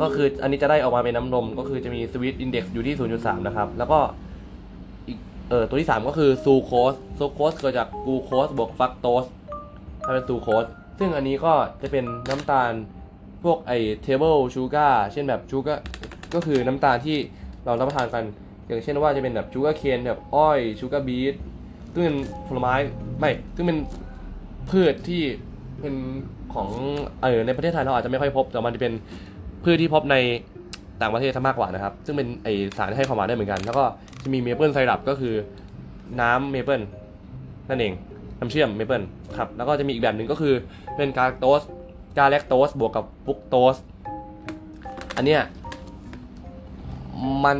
[0.02, 4.00] ก็คืออันนี้จะได้ออกมาเป็นน้ำนม ก็คือจะมี sweet index อยู่ที่ 0.3 นะครับ แล้วก็
[5.08, 5.18] อีก
[5.50, 9.26] เออตัวที่ 3 ก็คือซูโครสซูโครสเกิดจากกลูโคสบวกฟรุกโตส
[10.04, 10.66] ถ้าเป็นซูโครส
[11.00, 12.72] ซึ่งอันนี้ก็จะเป็นน้ำตาล
[13.44, 15.84] พวกไอ table sugar เช่นแบบ sugar
[16.34, 17.18] ก็คือน้ำตาลที่
[17.66, 18.24] เรารับประทานกัน
[18.68, 21.36] อย่างเช่นว่าจะเป็นแบบ sugar cane แบบอ้อย sugar beet
[21.94, 22.16] ซึ่งเป็น
[22.48, 22.74] ผลไม้
[23.20, 23.78] ไม่ซึ่งเป็น
[24.70, 25.22] พืชที่
[25.82, 25.96] เป็น
[26.54, 26.70] ของ
[27.22, 28.94] เออในประเทศไทยเราอาจจะไม่ค่อยพบ แต่มันจะเป็น
[29.64, 30.16] พืชที่พบใน
[31.02, 33.84] ต่างประเทศซะมากกว่านะครับ ซึ่งเป็นไอสารที่ให้ความหวานได้เหมือนกัน แล้วก็
[34.24, 35.36] จะมี maple syrup ก็คือ
[36.22, 36.82] น้ำเมเปิล
[37.70, 37.94] นั่นเอง
[38.40, 39.04] น้ำเชื่อมเมเปิล
[39.38, 40.54] ครับแล้วก็จะมีอีกแบบหนึ่งก็คือ
[40.96, 41.62] เป็นกาลโตส
[42.18, 43.78] กาแลคโตสบวกกับฟรุกโตส
[45.16, 45.42] อันเนี้ย
[47.46, 47.58] มัน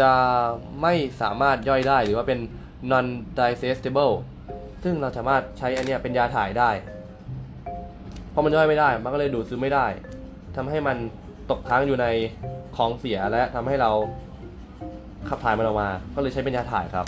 [0.00, 0.12] จะ
[0.82, 2.38] ไม่สามารถย่อยได้หรือว่าเป็น
[2.92, 3.06] non
[3.38, 4.14] digestible
[4.82, 6.70] ซึ่งเราสามารถใช้อันเนี้ยเป็นยาถ่ายได้
[8.30, 9.86] เพราะมันย่อยไม่ได้ มันก็เลยดูดซึมไม่ได้
[10.56, 10.96] ทำให้มัน
[11.50, 12.06] ตกค้างอยู่ใน
[12.76, 13.90] ของเสียและทำให้เรา
[15.28, 17.06] ขับถ่ายมันออกมา ก็เลยใช้เป็นยาถ่ายครับ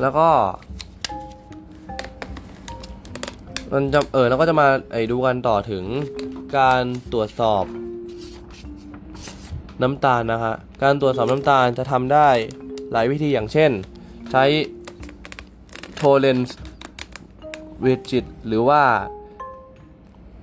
[0.00, 0.28] แล้วก็
[3.72, 5.84] มันจะเออแล้วก็จะมาไอ้ดูกันต่อถึง
[6.58, 6.82] การ
[7.12, 7.64] ตรวจสอบ
[9.82, 12.28] น้ำตาลนะฮะ การตรวจสอบน้ำตาลจะทำได้
[12.92, 13.70] หลายวิธีอย่างเช่น
[14.30, 14.44] ใช้
[16.00, 16.54] t o l e n c e
[17.86, 18.82] rigid หรือว่า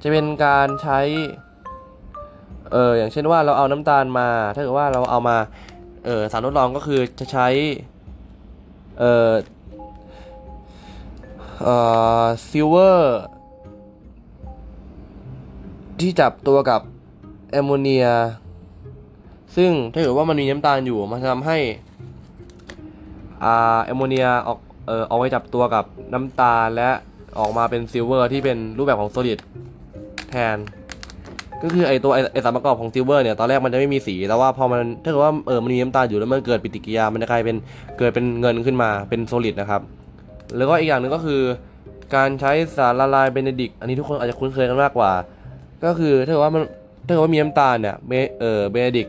[0.01, 0.99] จะเป็นการใช้
[2.72, 5.38] เอออย่างเช่นว่าเราเอาน้ำตาลมา ถ้าเกิดว่าเราเอามา
[6.06, 7.47] เออสารทดลองก็คือจะใช้
[8.99, 9.32] เออ
[11.64, 11.76] เอ่
[12.24, 13.20] อซิลเวอร์
[16.04, 16.82] ที่จับตัวกับ
[17.51, 18.06] แอมโมเนีย
[19.56, 21.58] ซึ่งถ้าเกิดว่ามันมีน้ำตาลอยู่มันจะทำให้
[23.43, 26.89] อาแอมโมเนียออกเออเอาไว้จับตัวกับน้ำตาลและ
[27.39, 29.39] ออกมาเป็น silver ที่เป็นรูปแบบของ solid
[30.30, 30.58] แทน
[31.62, 37.56] ก็คือไอตัวไอไอสารประกอบของ silver เนี่ยตอนแรกมันจะไม่มีสีแต่ว่าพอมันถ้าเกิดว่าเออมันมีน้ำตาลอยู่แล้วมันเกิดปฏิกิริยามันจะกลายเป็น
[37.97, 39.82] เกิดเป็นเงินขึ้นมาเป็น solid นะครับ
[40.58, 41.41] แล้วก็อีกอย่างหนึ่งก็คือ
[42.16, 45.12] การใช้สารละลายเบเนดิกต์ อันนี้ทุกคนอาจจะคุ้นเคยกันมากกว่า
[45.86, 46.63] ก็คือถ้าเกิดว่ามัน
[47.07, 49.07] ถ้าเกิดว่ามีน้ำตาลเนี่ยเบเออเบเนดิกต์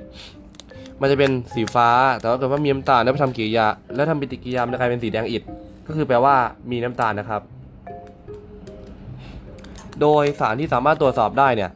[1.01, 1.89] มันจะเป็นสีฟ้า
[2.21, 5.43] แต่ว่าเกิดว่ามีน้ำตาลแล้วไปทำกิริยา แล้วทำปฏิกิริยามันจะกลายเป็นสีแดงอิฐ
[5.87, 6.35] ก็คือแปลว่า
[6.71, 7.43] มีน้ำตาลนะครับ
[10.01, 11.71] โดยสารที่สามารถตรวจสอบได้เนี่ย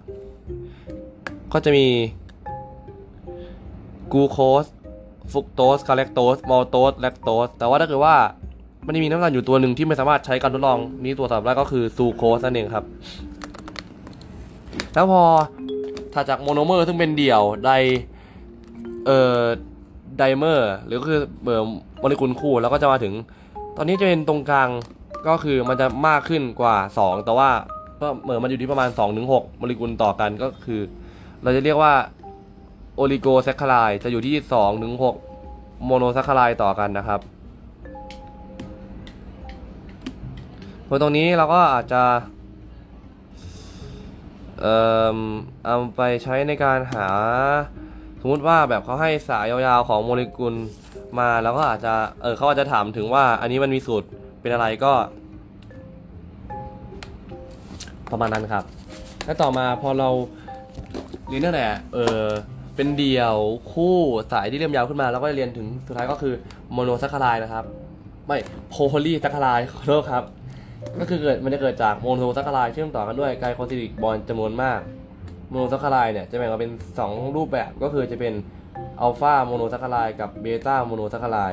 [1.52, 1.86] ก็จะมี
[4.12, 4.64] กูโคส
[5.32, 8.16] ฟุกโตสคาเลคโตสมอลโตสแลคโตสแต่ว่าถ้าเกิดว่า
[8.86, 12.84] มันมีน้ำตาลอยู่ตัวหนึ่งที่ไม่สามารถใช้การทดลองนี้ตรวจสอบได้ก็คือซูโครสนั่นเองครับ
[14.94, 15.22] แล้วพอ
[16.14, 17.70] ถัดจากโมโนเมอร์ซึ่งเป็นเดี่ยวได
[19.06, 19.40] เอ่อ
[20.18, 23.14] dimer หรือก็คือเอร์โมเลกุลคู่แล้วก็จะมาถึง
[23.76, 24.68] ตอนนี้จะเป็นตรงกลาง
[25.28, 27.50] ก็คือมันจะมากขึ้นกว่า 2 แต่ว่า
[28.00, 28.88] ก็เหมือนมันอยู่ที่ประมาณ
[29.24, 30.80] 2-6โมเลกุลต่อกันก็คือ
[31.42, 31.92] เราจะเรียกว่า
[32.96, 34.94] oligosaccharide จะอยู่ที่2ถึง
[35.38, 37.20] 6โมโนแซคคารายต่อกันนะครับ
[40.88, 42.02] พอตรงนี้เราก็อาจจะ
[44.60, 44.76] เอ่
[45.14, 45.18] อ
[45.64, 47.08] เอาไปใช้ในการหา
[48.20, 50.54] สมมติว่าแบบเขาให้สายยาวๆของโมเลกุล
[51.18, 54.08] มาแล้วก็อาจจะเออเขาอาจจะถามถึงว่า อันนี้มันมีสูตร
[54.40, 54.92] เป็นอะไรก็
[58.10, 58.64] ประมาณนั้นครับ
[59.24, 60.08] แล้วต่อมาพอเรา
[61.28, 62.22] เรียนตั้งแต่เออ
[62.76, 63.36] เป็นเดี่ยว
[63.72, 63.96] คู่
[64.32, 66.34] สายที่เริ่มยาวขึ้นมา แล้วก็เรียนถึงสุดท้ายก็คือ
[66.72, 67.64] โมโนซัคคารายนะครับ
[68.26, 68.38] ไม่
[68.70, 68.74] โพ
[69.06, 70.24] ลีซัคคารายขอโทษครับ
[71.00, 74.80] ก็คือเกิดมันจะเกิดจากโมโนซัคคารายเชื่อมต่อกันด้วย glycosidic bond จำนวนมาก
[75.50, 76.72] โมโนซัคคารายเนี่ยจะแบ่งออกเป็น
[77.04, 78.34] 2 รูปแบบก็คือจะเป็น
[79.00, 81.52] อัลฟาโมโนซัคคารายกับเบต้าโมโนซัคคาราย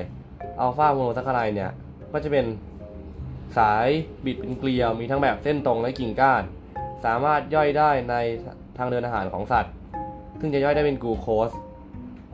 [0.60, 1.72] อัลฟาโมโนซัคคารายเนี่ย
[2.14, 2.46] ก็จะเป็น
[3.58, 3.88] สาย
[4.26, 6.44] บิดเป็นเกลียวมีทั้งแบบเส้นตรงและกิ่งก้าน
[7.06, 8.16] สามารถย่อยได้ใน
[8.78, 9.74] ทางเดินอาหารของสัตว์
[10.40, 11.50] ซึ่งจะย่อยได้เป็นกลูโคส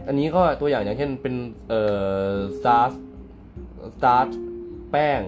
[0.08, 1.36] อันนี้ก็ตัวอย่างอย่างเช่นเป็น
[1.70, 1.82] เอ่
[2.32, 4.40] อ starch starch
[4.92, 5.22] แป้ง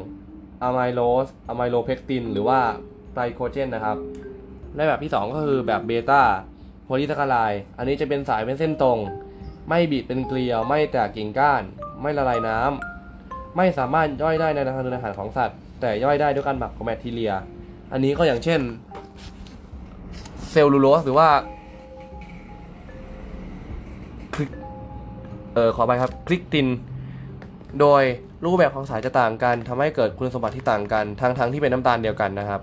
[0.63, 2.59] อะไมโลสอะไมโลเพกติน หรือว่า
[3.13, 3.97] ไกลโคเจนนะครับ
[4.75, 6.21] และแบบที่ 2 ก็คือแบบเบต้า
[6.85, 8.99] โพลีแซ็กคาไรด์ อันนี้จะเป็นสายเป็นเส้นตรง
[9.69, 11.63] ไม่บิดเป็นเกลียว ไม่แตกกิ่งก้าน
[12.01, 17.33] ไม่ละลายน้ำไม่สามารถย่อยได้ในทางเดินอาหารของสัตว์ แต่ย่อยได้ด้วยการหมักของแบคทีเรีย
[17.91, 18.61] อันนี้ก็อย่างเช่น
[20.49, 21.29] เซลลูโลสหรือว่า
[24.33, 24.49] คลิก
[25.53, 26.67] เออขอไปครับคลิกติน
[27.79, 28.03] โดย
[28.45, 32.61] รูปแบบของสายจะต่างกันทำให้เกิดคุณสมบัติที่ต่างกันทั้งทั้งที่เป็นน้ำตาลเดียวกันนะครับ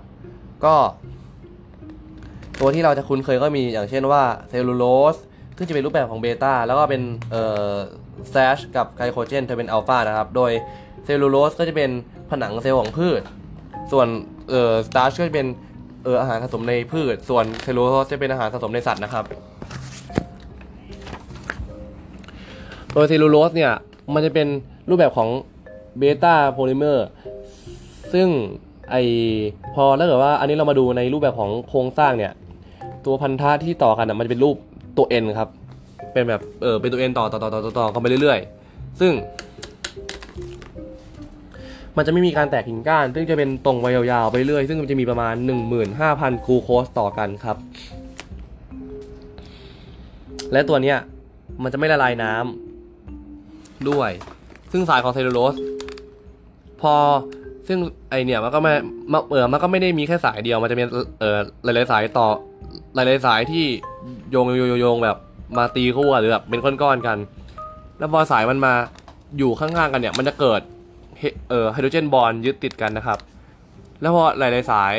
[0.65, 0.75] ก็
[2.59, 5.17] ตัวที่เราจะคุ้นเคยก็มีอย่างเช่นว่าเซลลูโลส
[5.57, 7.01] ซึ่งจะเป็นรูปแบบของเบต้าแล้วก็เป็น
[7.31, 7.71] เอ่อ
[8.31, 10.51] แซชกับไกลโคเจนจะเป็นอัลฟานะครับ โดย
[11.05, 11.89] เซลลูโลสก็จะเป็น
[12.29, 13.21] ผนังเซลล์ของพืช
[13.91, 14.07] ส่วน
[14.49, 15.47] เอ่อ starch ก็จะเป็น
[16.03, 19.25] เอ่ออาหารสะสมในพืช ส่วนเซลลูโลสจะเป็นอาหารสะสมในสัตว์นะครับ
[22.93, 23.71] โดยเซลลูโลสเนี่ย
[24.13, 24.47] มันจะเป็น
[24.89, 25.29] รูปแบบของ
[25.97, 27.07] เบต้าโพลิเมอร์
[28.13, 28.27] ซึ่ง
[28.91, 28.95] ไอ
[29.75, 32.33] พอถ้าเกิดว่าอันนี้เรามาดูในรูปแบบของโครงสร้างเนี่ย
[33.05, 34.55] ตัวพันธะที่ต่อกันอะมันจะเป็นรูป
[34.97, 35.49] ตัว N ครับ
[36.13, 39.13] เป็นแบบเออเป็นตัว N ต่อต่อต่อต่อต่อต่อเข้าไปเรื่อยๆ ซึ่ง
[41.97, 45.33] มันจะไม่มีการแตกกิ่งก้าน ซึ่งจะเป็นตรงไปยาวๆไปเรื่อยซึ่งมันจะมีประมาณ
[45.89, 47.57] 15,000 กลูโคสต่อกันครับ
[50.51, 50.97] และตัวเนี้ย
[51.63, 54.11] มันจะไม่ละลายน้ำด้วย
[54.71, 55.55] ซึ่งสายของเซลลูโลส
[56.81, 56.95] พอ
[57.67, 57.79] ซึ่ง
[58.09, 58.73] ไอเนี่ยมันก็ไม่
[59.11, 60.87] มเออมันก็ไม่ได้มีแค่สายเดียวมันจะเป็น
[61.19, 62.27] เออหลายๆสายต่อ
[62.95, 63.65] หลายๆสายที่
[64.31, 65.17] โยงโยงโยงโยงแบบ
[65.57, 67.17] มาตีคู่หรือแบบเป็นก้อนๆกัน
[67.97, 68.73] แล้วพอสายมันมา
[69.37, 70.61] อยู่ข้างๆกันเนี่ย มันจะเกิด
[71.19, 73.19] เฮเออไฮโดรเจนบอลยึดติดกันนะครับ
[74.01, 74.95] แล้วพอหลายๆสาย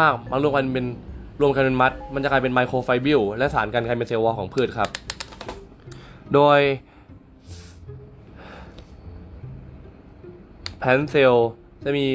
[0.00, 0.86] มากๆมารวมกันเป็น
[1.40, 4.88] รวมกันเป็นมัด มันจะกลายเป็นไมโครไฟบิลและสารกันกลายเป็นเซลล์วอลของพืชครับ
[6.34, 6.58] โดย
[10.78, 11.34] plant cell
[11.84, 12.06] จะมี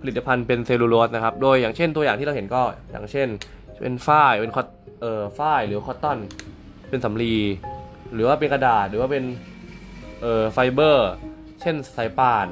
[0.00, 3.28] ผลิตภัณฑ์เป็นเซลลูโลสนะครับ โดยอย่างเช่นตัวอย่างที่เราเห็นก็อย่างเช่น
[3.82, 4.66] เป็นฝ้ายเป็น cot-
[5.00, 6.18] เอ่อฝ้ายหรือ cotton
[6.88, 7.34] เป็นสำลี
[8.12, 9.24] หรือว่าเป็นกระดาษหรือว่าเป็น
[10.20, 11.10] เอ่อไฟเบอร์
[11.60, 12.48] เช่นสายป่าน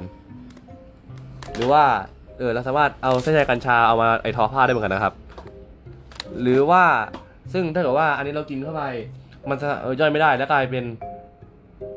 [1.54, 1.84] หรือว่า
[2.38, 5.14] เออเราสามารถเอาเส้นใยกัญชาเอามาไอทอผ้าได้เหมือนกันนะครับ
[6.40, 6.84] หรือว่า
[7.52, 8.82] ซึ่งถ้าเกิดว่าอันนี้เรากินเข้าไป
[9.50, 9.68] มันจะ
[10.00, 10.84] ย่อยไม่ได้แล้วกลายเป็น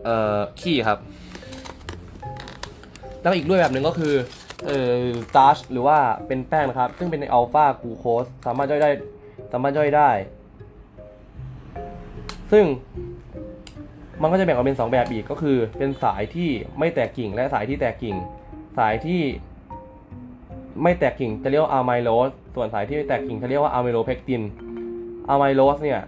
[0.05, 0.99] เอ่อขี้ครับ
[3.21, 4.13] แล้วอีกด้วยแบบหนึ่งก็คือ
[4.65, 5.05] เอ่อ
[5.35, 5.97] ตาชหรือว่า
[6.27, 8.89] เป็นแป้งนะครับ ซึ่งเป็นในอัลฟากูโคสสามารถย่อยได้
[9.53, 10.09] สามารถย่อยได้
[12.51, 12.65] ซึ่ง
[14.21, 16.49] มันก็จะแบ่งออกเป็น 2 แบบอีกก็คือ เป็นสายที่
[16.79, 18.15] ไม่แตกกิ่ง และสายที่แตกกิ่ง
[18.77, 19.21] สายที่
[20.83, 24.41] ไม่แตกกิ่งจะเรียกว่าอะไมโลสส่วนสายที่แตกกิ่งจะเรียกว่าอะไมโลเพกติน
[25.29, 26.01] อะไมโลสเนี่ย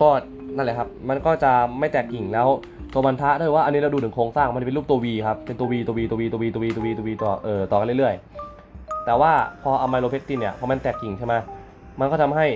[0.00, 0.08] ก็
[0.56, 2.48] นั่นแหละครับ มันก็จะไม่แตกกิ่งแล้ว
[2.94, 6.88] ตัวมันทะด้วยว่าอันนี้เราดูถึงโครงสร้างมันจะเป็นรูปตัว V ครับ เป็นตัว V ตัว V ตัว V ตัว V ตัว V ตัว V
[6.98, 9.32] ตัว V ต่อเอ่อต่อกันเรื่อยๆ แต่ว่า
[9.62, 11.34] พอเอาไมโลเพกตินเนี่ยพอมันแตกกิ่งใช่ไหม
[12.00, 12.46] มันก็ทำให้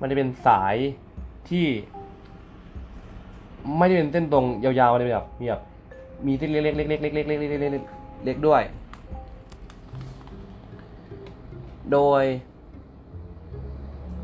[0.00, 0.76] มันจะเป็นสาย
[1.50, 1.66] ที่
[3.78, 5.62] ไม่ได้เป็นเส้นตรงยาวๆมันจะเป็นแบบมีแบบ
[6.26, 8.62] มีเส้นเล็กๆเล็กๆเล็กๆเล็กๆเล็กๆเล็กๆด้วย
[11.92, 12.22] โดย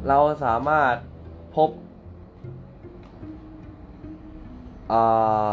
[0.08, 0.94] เราสามารถ
[1.56, 1.70] พบ
[4.92, 5.48] อ่า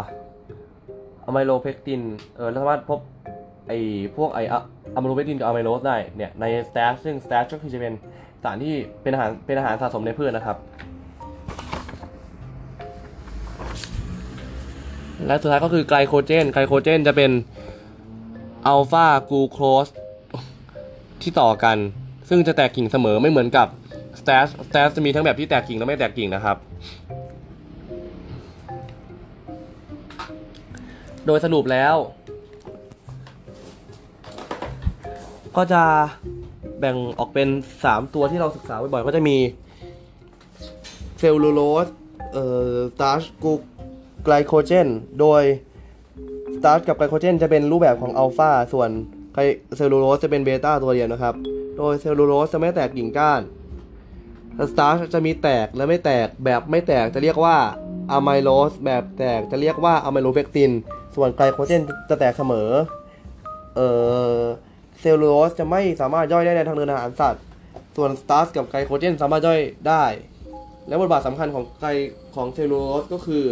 [1.25, 2.01] อะไมโลเพกติน
[2.36, 2.99] เออเราสามารถพบ
[3.67, 3.73] ไอ
[4.15, 4.61] พวกไออะ
[4.95, 7.93] อะไมโลเพกตินกับอะไมโลสได้เนี่ยในสแตชซึ่งสแตชก็คือจะเป็น
[8.43, 10.57] สารที่เป็นอาหารเป็นอาหารสะสมในพืชนะครับ
[15.27, 17.31] และสุดท้ายก็คือไกลโคเจน ไกลโคเจนจะเป็น
[18.67, 19.88] อัลฟากูโคส
[21.21, 21.77] ที่ต่อกัน
[22.29, 23.67] ซึ่งจะแตกกิ่งเสมอไม่เหมือนกับ
[24.19, 26.57] starch starch จะมีทั้งแบบที่แตกกิ่งและไม่แตกกิ่งนะครับ
[31.26, 31.95] โดยสรุปแล้ว
[35.57, 35.84] ก็จะ
[36.80, 37.49] แบ่งออกเป็น
[37.82, 39.38] 3 ตัวที่เราศึกษาบ่อยๆ ก็จะมี
[41.19, 41.88] เซลลูโลส
[42.34, 43.53] เอ่อ starch กู
[44.24, 44.88] ไกลโคเจน
[45.19, 45.43] โดย
[46.57, 48.89] starch กับไกลโคเจนจะเป็นรูปแบบของอัลฟาส่วน
[49.34, 49.41] ไกล
[49.78, 51.34] เซลลูโลสจะเป็นเบต้าตัวเดียวนะครับ
[51.78, 53.41] โดยเซลลูโลสจะไม่แตกกิ่งก้าน
[54.71, 57.57] starch จะมีแตกและไม่แตกแบบไม่แตกจะเรียกว่า
[58.11, 60.71] อะไมโลสแบบแตกจะเรียกว่าอะไมโลเพกติน
[61.16, 62.70] ส่วนไกลโคเจนจะแตกเสมอ
[63.76, 63.88] เอ่
[64.38, 64.39] อ
[64.99, 67.43] เซลลูโลสจะไม่สามารถย่อยได้ในทางเดินอาหารสัตว์
[67.97, 70.03] ส่วน starch กับไกลโคเจนสามารถย่อยได้
[70.88, 71.89] และบทบาทสำคัญของไกล
[72.36, 73.45] ของเซลลูโลสก็คือ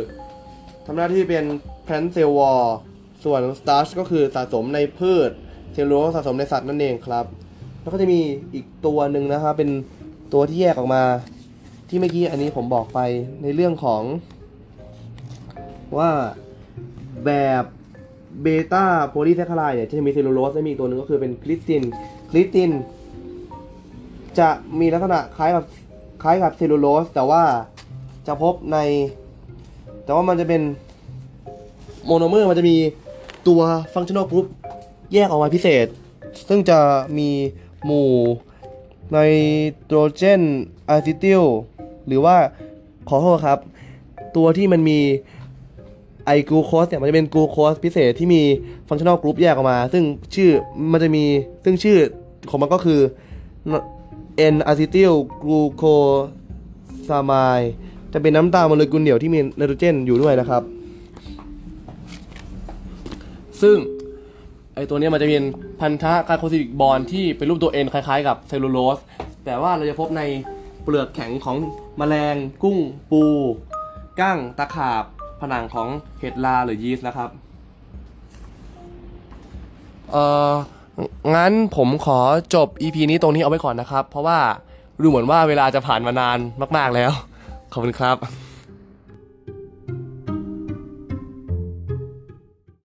[0.86, 1.45] ทำหน้าที่เป็น
[1.84, 2.63] plant cell wall
[3.24, 5.32] ส่วน starch ก็คือสะสมในพืช
[5.74, 7.26] เซลลูโลสสะสมในสัตว์นั่นเองครับ
[7.82, 8.20] แล้วก็จะมี
[8.53, 9.70] อีกตัวหนึ่งนะครับเป็น
[10.34, 11.03] ตัวที่แยกออกมา
[11.89, 12.99] ที่เมื่อกี้อันนี้ผมบอกไป
[13.43, 14.01] ในเรื่องของ
[15.97, 16.09] ว่า
[17.26, 17.63] แบบ
[18.41, 21.84] เบต้าโพลีแซ็กคาไรด์เนี่ยจะมีเซลลูโลสและมีตัวหนึ่งก็คือเป็นคลิสติน
[22.30, 22.72] คลิสติน
[24.39, 24.49] จะ
[24.80, 25.65] มีลักษณะคล้ายกับ
[26.24, 27.43] คล้ายกับเซลลูโลสแต่ว่า
[28.28, 28.78] จะพบใน
[30.03, 30.61] แต่ว่ามันจะเป็น
[32.05, 32.78] โมโนเมอร์มันจะมี
[33.47, 33.61] ตัว
[33.93, 34.45] functional group
[35.13, 35.88] แยกออกมาพิเศษ
[36.49, 36.80] ซึ่งจะ
[37.17, 37.30] มี
[37.86, 38.09] หมู่
[39.11, 39.17] ไน
[39.86, 40.41] โตรเจน
[40.89, 41.43] อะซิติล
[42.07, 42.36] หรือว่า
[43.09, 43.59] ขอโทษครับ
[44.36, 44.99] ตัวที่มันมี
[46.49, 48.41] กลูโคสเนี่ยมันจะเป็นกลูโคสพิเศษที่มี
[48.88, 50.03] functional group แยกออกมา ซึ่ง
[50.36, 50.51] ชื่อ
[50.91, 51.23] มันจะมี
[51.63, 51.97] ซึ่งชื่อ
[52.49, 52.99] ของมันก็คือ
[54.53, 55.13] N อะซิติล
[55.43, 55.84] กลูโค
[57.07, 57.61] ซามาย
[58.13, 60.63] จะเป็นน้ำตาลโมเลกุลเดี่ยวที่มีไนโตรเจนอยู่ด้วยนะครับ
[63.61, 63.77] ซึ่ง
[64.75, 65.45] ไอตัวนี้มันจะเป็น
[65.79, 68.99] พันธะ glycosidic bond ที่เป็นรูปตัว N คล้ายๆกับเซลลูโลส
[69.45, 70.21] แต่ว่าเราจะพบใน
[70.84, 71.57] เปลือกแข็งของ
[71.97, 72.77] แมลงกุ้ง
[73.11, 73.23] ปู
[74.19, 75.03] กั้งตะขาบ
[75.41, 75.87] ผนังของ
[76.19, 77.29] เห็ดลาหรือยีสต์นะครับ
[80.11, 80.51] เอ่อ
[81.35, 82.19] งั้นผมขอ
[82.55, 84.39] จบ EP นี้ตรงนี้เอาไว้ก่อนนะครับ เพราะว่า
[85.01, 86.37] ดูเหมือนว่าเวลาจะผ่านมานาน
[86.77, 87.11] มาก ๆแล้ว
[87.71, 88.17] ขอบคุณครับ